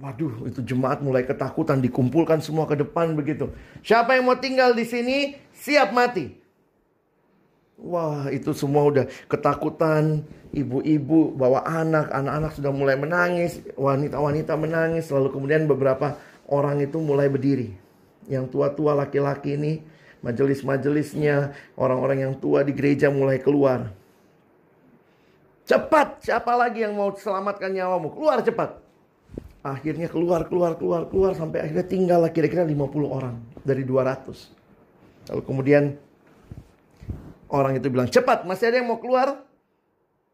Waduh, 0.00 0.48
itu 0.48 0.64
jemaat 0.64 1.04
mulai 1.04 1.28
ketakutan, 1.28 1.82
dikumpulkan 1.84 2.40
semua 2.40 2.64
ke 2.64 2.72
depan 2.78 3.12
begitu. 3.12 3.52
Siapa 3.84 4.16
yang 4.16 4.32
mau 4.32 4.38
tinggal 4.38 4.72
di 4.72 4.88
sini, 4.88 5.36
siap 5.52 5.92
mati. 5.92 6.40
Wah, 7.76 8.32
itu 8.32 8.56
semua 8.56 8.88
udah 8.88 9.04
ketakutan. 9.28 10.24
Ibu-ibu 10.56 11.36
bawa 11.36 11.68
anak, 11.68 12.08
anak-anak 12.16 12.52
sudah 12.56 12.72
mulai 12.72 12.96
menangis, 12.96 13.60
wanita-wanita 13.76 14.56
menangis. 14.56 15.12
Lalu 15.12 15.28
kemudian 15.36 15.68
beberapa 15.68 16.16
orang 16.50 16.82
itu 16.82 16.98
mulai 16.98 17.30
berdiri. 17.30 17.72
Yang 18.26 18.52
tua-tua 18.52 18.92
laki-laki 18.98 19.56
ini, 19.56 19.80
majelis-majelisnya, 20.20 21.56
orang-orang 21.78 22.28
yang 22.28 22.34
tua 22.36 22.66
di 22.66 22.74
gereja 22.76 23.08
mulai 23.08 23.40
keluar. 23.40 23.94
Cepat, 25.64 26.26
siapa 26.26 26.52
lagi 26.58 26.82
yang 26.82 26.98
mau 26.98 27.14
selamatkan 27.14 27.70
nyawamu? 27.70 28.10
Keluar 28.12 28.42
cepat. 28.42 28.82
Akhirnya 29.62 30.10
keluar, 30.10 30.48
keluar, 30.50 30.74
keluar, 30.74 31.06
keluar 31.06 31.32
sampai 31.38 31.68
akhirnya 31.68 31.86
tinggal 31.86 32.20
kira-kira 32.32 32.66
50 32.66 33.06
orang 33.06 33.38
dari 33.62 33.86
200. 33.86 35.30
Lalu 35.30 35.42
kemudian 35.46 35.84
orang 37.46 37.78
itu 37.78 37.86
bilang, 37.86 38.10
cepat 38.10 38.42
masih 38.48 38.72
ada 38.72 38.82
yang 38.82 38.88
mau 38.90 38.98
keluar? 38.98 39.46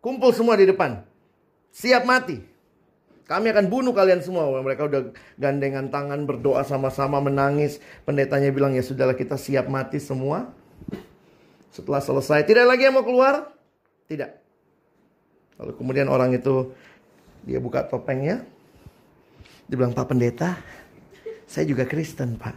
Kumpul 0.01 0.31
semua 0.33 0.55
di 0.57 0.65
depan. 0.71 1.03
Siap 1.75 2.07
mati. 2.07 2.56
Kami 3.27 3.51
akan 3.51 3.67
bunuh 3.67 3.91
kalian 3.91 4.23
semua. 4.23 4.47
Mereka 4.63 4.87
udah 4.87 5.11
gandengan 5.35 5.91
tangan 5.91 6.23
berdoa 6.25 6.63
sama-sama 6.63 7.19
menangis. 7.19 7.83
Pendetanya 8.07 8.55
bilang 8.55 8.73
ya 8.75 8.87
sudahlah 8.87 9.19
kita 9.19 9.35
siap 9.35 9.67
mati 9.67 9.99
semua. 9.99 10.55
Setelah 11.75 12.01
selesai, 12.01 12.47
tidak 12.47 12.71
lagi 12.71 12.87
yang 12.89 12.97
mau 12.97 13.05
keluar? 13.05 13.53
Tidak. 14.07 14.31
Lalu 15.61 15.73
kemudian 15.77 16.09
orang 16.09 16.33
itu 16.33 16.73
dia 17.45 17.61
buka 17.61 17.85
topengnya, 17.85 18.47
dia 19.67 19.77
bilang, 19.77 19.93
Pak 19.93 20.15
Pendeta, 20.15 20.55
saya 21.47 21.67
juga 21.67 21.87
Kristen 21.87 22.39
Pak. 22.39 22.55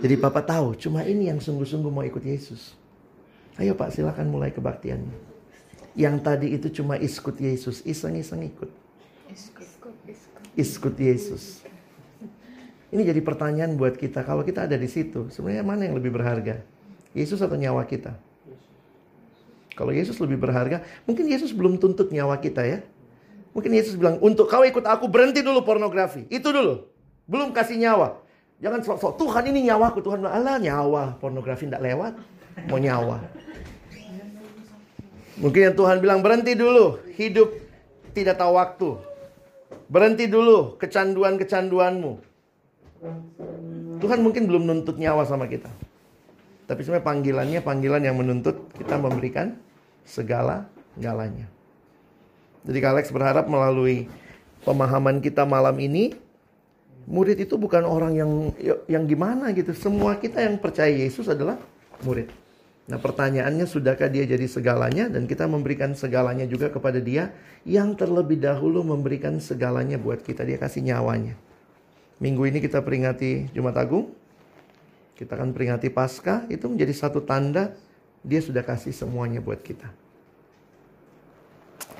Jadi 0.00 0.14
Papa 0.20 0.44
tahu, 0.44 0.76
cuma 0.76 1.04
ini 1.04 1.32
yang 1.32 1.40
sungguh-sungguh 1.40 1.90
mau 1.90 2.04
ikut 2.04 2.20
Yesus. 2.20 2.76
Ayo 3.56 3.72
Pak, 3.76 3.92
silakan 3.92 4.28
mulai 4.28 4.52
kebaktiannya. 4.52 5.16
Yang 5.96 6.16
tadi 6.22 6.46
itu 6.54 6.68
cuma 6.80 6.96
ikut 6.96 7.36
Yesus, 7.40 7.82
iseng-iseng 7.84 8.46
ikut. 8.46 8.70
Ikut 10.58 10.94
Yesus. 10.98 11.62
Ini 12.90 13.06
jadi 13.06 13.22
pertanyaan 13.22 13.78
buat 13.78 13.94
kita. 13.94 14.26
Kalau 14.26 14.42
kita 14.42 14.66
ada 14.66 14.74
di 14.74 14.90
situ, 14.90 15.30
sebenarnya 15.30 15.62
mana 15.62 15.86
yang 15.86 15.94
lebih 15.94 16.10
berharga? 16.10 16.58
Yesus 17.14 17.38
atau 17.38 17.54
nyawa 17.54 17.86
kita? 17.86 18.18
Kalau 19.78 19.94
Yesus 19.94 20.18
lebih 20.18 20.42
berharga, 20.42 20.82
mungkin 21.06 21.30
Yesus 21.30 21.54
belum 21.54 21.78
tuntut 21.78 22.10
nyawa 22.10 22.36
kita 22.42 22.66
ya. 22.66 22.82
Mungkin 23.54 23.70
Yesus 23.74 23.94
bilang, 23.94 24.18
untuk 24.22 24.50
kau 24.50 24.62
ikut 24.62 24.82
aku 24.82 25.06
berhenti 25.06 25.42
dulu 25.42 25.62
pornografi. 25.62 26.26
Itu 26.30 26.50
dulu. 26.50 26.86
Belum 27.30 27.54
kasih 27.54 27.78
nyawa. 27.78 28.18
Jangan 28.60 28.82
sok-sok, 28.82 29.16
Tuhan 29.18 29.44
ini 29.54 29.70
nyawaku. 29.70 30.02
Tuhan 30.02 30.22
bilang, 30.22 30.34
Allah 30.34 30.58
nyawa. 30.58 31.18
Pornografi 31.18 31.66
tidak 31.70 31.82
lewat. 31.82 32.12
Mau 32.66 32.78
nyawa. 32.78 33.22
Mungkin 35.40 35.60
yang 35.72 35.76
Tuhan 35.78 35.96
bilang, 36.02 36.20
berhenti 36.20 36.52
dulu. 36.58 37.00
Hidup 37.14 37.54
tidak 38.12 38.38
tahu 38.38 38.52
waktu. 38.58 39.09
Berhenti 39.90 40.30
dulu 40.30 40.78
kecanduan-kecanduanmu. 40.78 42.12
Tuhan 43.98 44.20
mungkin 44.22 44.46
belum 44.46 44.62
nuntut 44.62 44.96
nyawa 44.96 45.26
sama 45.26 45.50
kita. 45.50 45.66
Tapi 46.70 46.80
sebenarnya 46.86 47.06
panggilannya 47.10 47.60
panggilan 47.66 48.02
yang 48.06 48.14
menuntut 48.14 48.70
kita 48.78 48.94
memberikan 48.94 49.58
segala 50.06 50.70
galanya. 50.94 51.50
Jadi 52.62 52.78
Alex 52.86 53.10
berharap 53.10 53.50
melalui 53.50 54.06
pemahaman 54.62 55.18
kita 55.18 55.42
malam 55.42 55.74
ini, 55.82 56.14
murid 57.10 57.42
itu 57.42 57.58
bukan 57.58 57.82
orang 57.82 58.14
yang 58.14 58.30
yang 58.86 59.04
gimana 59.10 59.50
gitu. 59.50 59.74
Semua 59.74 60.14
kita 60.22 60.38
yang 60.38 60.62
percaya 60.62 60.94
Yesus 60.94 61.26
adalah 61.26 61.58
murid. 62.06 62.30
Nah 62.90 62.98
pertanyaannya 62.98 63.70
sudahkah 63.70 64.10
dia 64.10 64.26
jadi 64.26 64.50
segalanya 64.50 65.06
dan 65.06 65.30
kita 65.30 65.46
memberikan 65.46 65.94
segalanya 65.94 66.42
juga 66.42 66.74
kepada 66.74 66.98
dia 66.98 67.30
yang 67.62 67.94
terlebih 67.94 68.42
dahulu 68.42 68.82
memberikan 68.82 69.38
segalanya 69.38 69.94
buat 69.94 70.26
kita. 70.26 70.42
Dia 70.42 70.58
kasih 70.58 70.82
nyawanya. 70.82 71.38
Minggu 72.18 72.50
ini 72.50 72.58
kita 72.58 72.82
peringati 72.82 73.54
Jumat 73.54 73.78
Agung. 73.78 74.10
Kita 75.14 75.38
akan 75.38 75.54
peringati 75.54 75.86
Paskah. 75.86 76.50
Itu 76.50 76.66
menjadi 76.66 76.90
satu 76.90 77.22
tanda 77.22 77.78
dia 78.26 78.42
sudah 78.42 78.66
kasih 78.66 78.90
semuanya 78.90 79.38
buat 79.38 79.62
kita. 79.62 79.86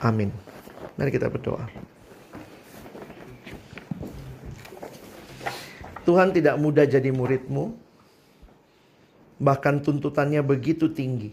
Amin. 0.02 0.34
Mari 0.98 1.14
kita 1.14 1.30
berdoa. 1.30 1.70
Tuhan 6.02 6.34
tidak 6.34 6.58
mudah 6.58 6.82
jadi 6.82 7.14
muridmu. 7.14 7.89
Bahkan 9.40 9.80
tuntutannya 9.80 10.44
begitu 10.44 10.92
tinggi. 10.92 11.32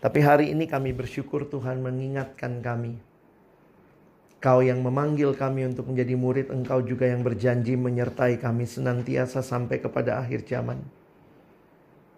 Tapi 0.00 0.18
hari 0.24 0.56
ini 0.56 0.64
kami 0.64 0.96
bersyukur 0.96 1.44
Tuhan 1.48 1.84
mengingatkan 1.84 2.64
kami. 2.64 2.96
Kau 4.40 4.60
yang 4.60 4.80
memanggil 4.84 5.32
kami 5.32 5.68
untuk 5.68 5.88
menjadi 5.88 6.14
murid, 6.16 6.48
engkau 6.52 6.84
juga 6.84 7.08
yang 7.08 7.24
berjanji 7.24 7.74
menyertai 7.74 8.36
kami 8.40 8.68
senantiasa 8.68 9.40
sampai 9.40 9.80
kepada 9.80 10.20
akhir 10.20 10.44
zaman. 10.44 10.80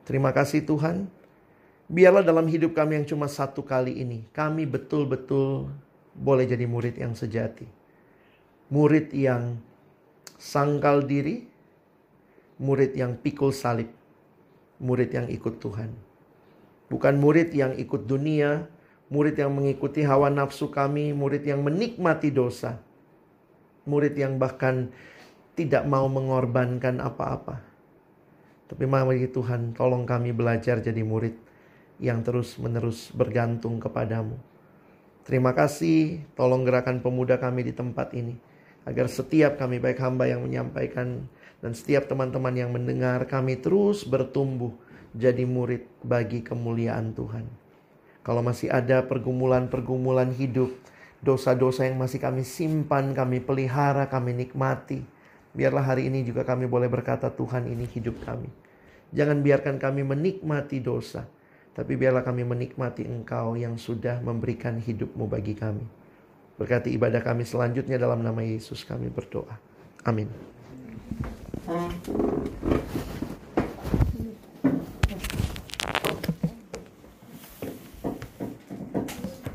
Terima 0.07 0.35
kasih 0.35 0.67
Tuhan. 0.67 1.09
Biarlah 1.89 2.21
dalam 2.21 2.45
hidup 2.45 2.77
kami 2.77 3.01
yang 3.01 3.07
cuma 3.09 3.33
satu 3.33 3.65
kali 3.65 4.05
ini, 4.05 4.29
kami 4.37 4.69
betul-betul 4.69 5.73
boleh 6.13 6.45
jadi 6.45 6.69
murid 6.69 7.01
yang 7.01 7.17
sejati. 7.17 7.65
Murid 8.69 9.15
yang 9.17 9.57
sangkal 10.37 11.09
diri, 11.09 11.49
murid 12.61 12.93
yang 12.93 13.17
pikul 13.17 13.57
salib, 13.57 13.89
murid 14.79 15.11
yang 15.15 15.27
ikut 15.31 15.59
Tuhan. 15.63 15.91
Bukan 16.89 17.15
murid 17.21 17.53
yang 17.53 17.77
ikut 17.77 18.09
dunia, 18.09 18.65
murid 19.13 19.37
yang 19.37 19.53
mengikuti 19.53 20.03
hawa 20.03 20.33
nafsu 20.33 20.73
kami, 20.73 21.13
murid 21.13 21.45
yang 21.45 21.61
menikmati 21.61 22.33
dosa, 22.33 22.81
murid 23.85 24.17
yang 24.17 24.41
bahkan 24.41 24.89
tidak 25.59 25.85
mau 25.85 26.07
mengorbankan 26.07 27.03
apa-apa. 27.03 27.61
Tapi 28.69 28.85
mari 28.85 29.25
Tuhan, 29.27 29.73
tolong 29.73 30.05
kami 30.05 30.37
belajar 30.37 30.79
jadi 30.85 31.01
murid 31.01 31.35
yang 31.99 32.21
terus-menerus 32.21 33.11
bergantung 33.17 33.81
kepadamu. 33.81 34.37
Terima 35.25 35.53
kasih, 35.53 36.25
tolong 36.37 36.65
gerakan 36.65 37.01
pemuda 37.01 37.41
kami 37.41 37.65
di 37.65 37.73
tempat 37.73 38.13
ini. 38.13 38.37
Agar 38.89 39.09
setiap 39.09 39.61
kami 39.61 39.77
baik 39.81 40.01
hamba 40.01 40.25
yang 40.25 40.45
menyampaikan 40.45 41.29
dan 41.59 41.75
setiap 41.75 42.07
teman-teman 42.07 42.55
yang 42.55 42.71
mendengar 42.71 43.23
kami 43.27 43.59
terus 43.59 44.07
bertumbuh 44.07 44.75
jadi 45.15 45.43
murid 45.43 45.87
bagi 46.05 46.45
kemuliaan 46.45 47.17
Tuhan. 47.17 47.47
Kalau 48.23 48.45
masih 48.45 48.69
ada 48.69 49.03
pergumulan-pergumulan 49.09 50.31
hidup, 50.37 50.71
dosa-dosa 51.25 51.89
yang 51.89 51.97
masih 51.97 52.21
kami 52.21 52.45
simpan, 52.45 53.17
kami 53.17 53.41
pelihara, 53.41 54.07
kami 54.07 54.37
nikmati. 54.37 55.03
Biarlah 55.57 55.97
hari 55.97 56.13
ini 56.13 56.23
juga 56.23 56.45
kami 56.45 56.69
boleh 56.69 56.87
berkata 56.87 57.33
Tuhan 57.33 57.67
ini 57.67 57.89
hidup 57.89 58.21
kami. 58.23 58.53
Jangan 59.17 59.41
biarkan 59.41 59.81
kami 59.81 60.05
menikmati 60.05 60.79
dosa 60.85 61.25
tapi 61.79 61.95
biarlah 61.95 62.27
kami 62.27 62.43
menikmati 62.43 63.07
Engkau 63.07 63.55
yang 63.55 63.79
sudah 63.79 64.19
memberikan 64.19 64.83
hidupmu 64.83 65.31
bagi 65.31 65.55
kami. 65.55 65.87
Berkati 66.59 66.91
ibadah 66.91 67.23
kami 67.23 67.47
selanjutnya 67.47 67.95
dalam 67.95 68.19
nama 68.19 68.43
Yesus 68.43 68.83
kami 68.83 69.07
berdoa. 69.15 69.55
Amin. 70.03 70.27
É. 71.69 73.28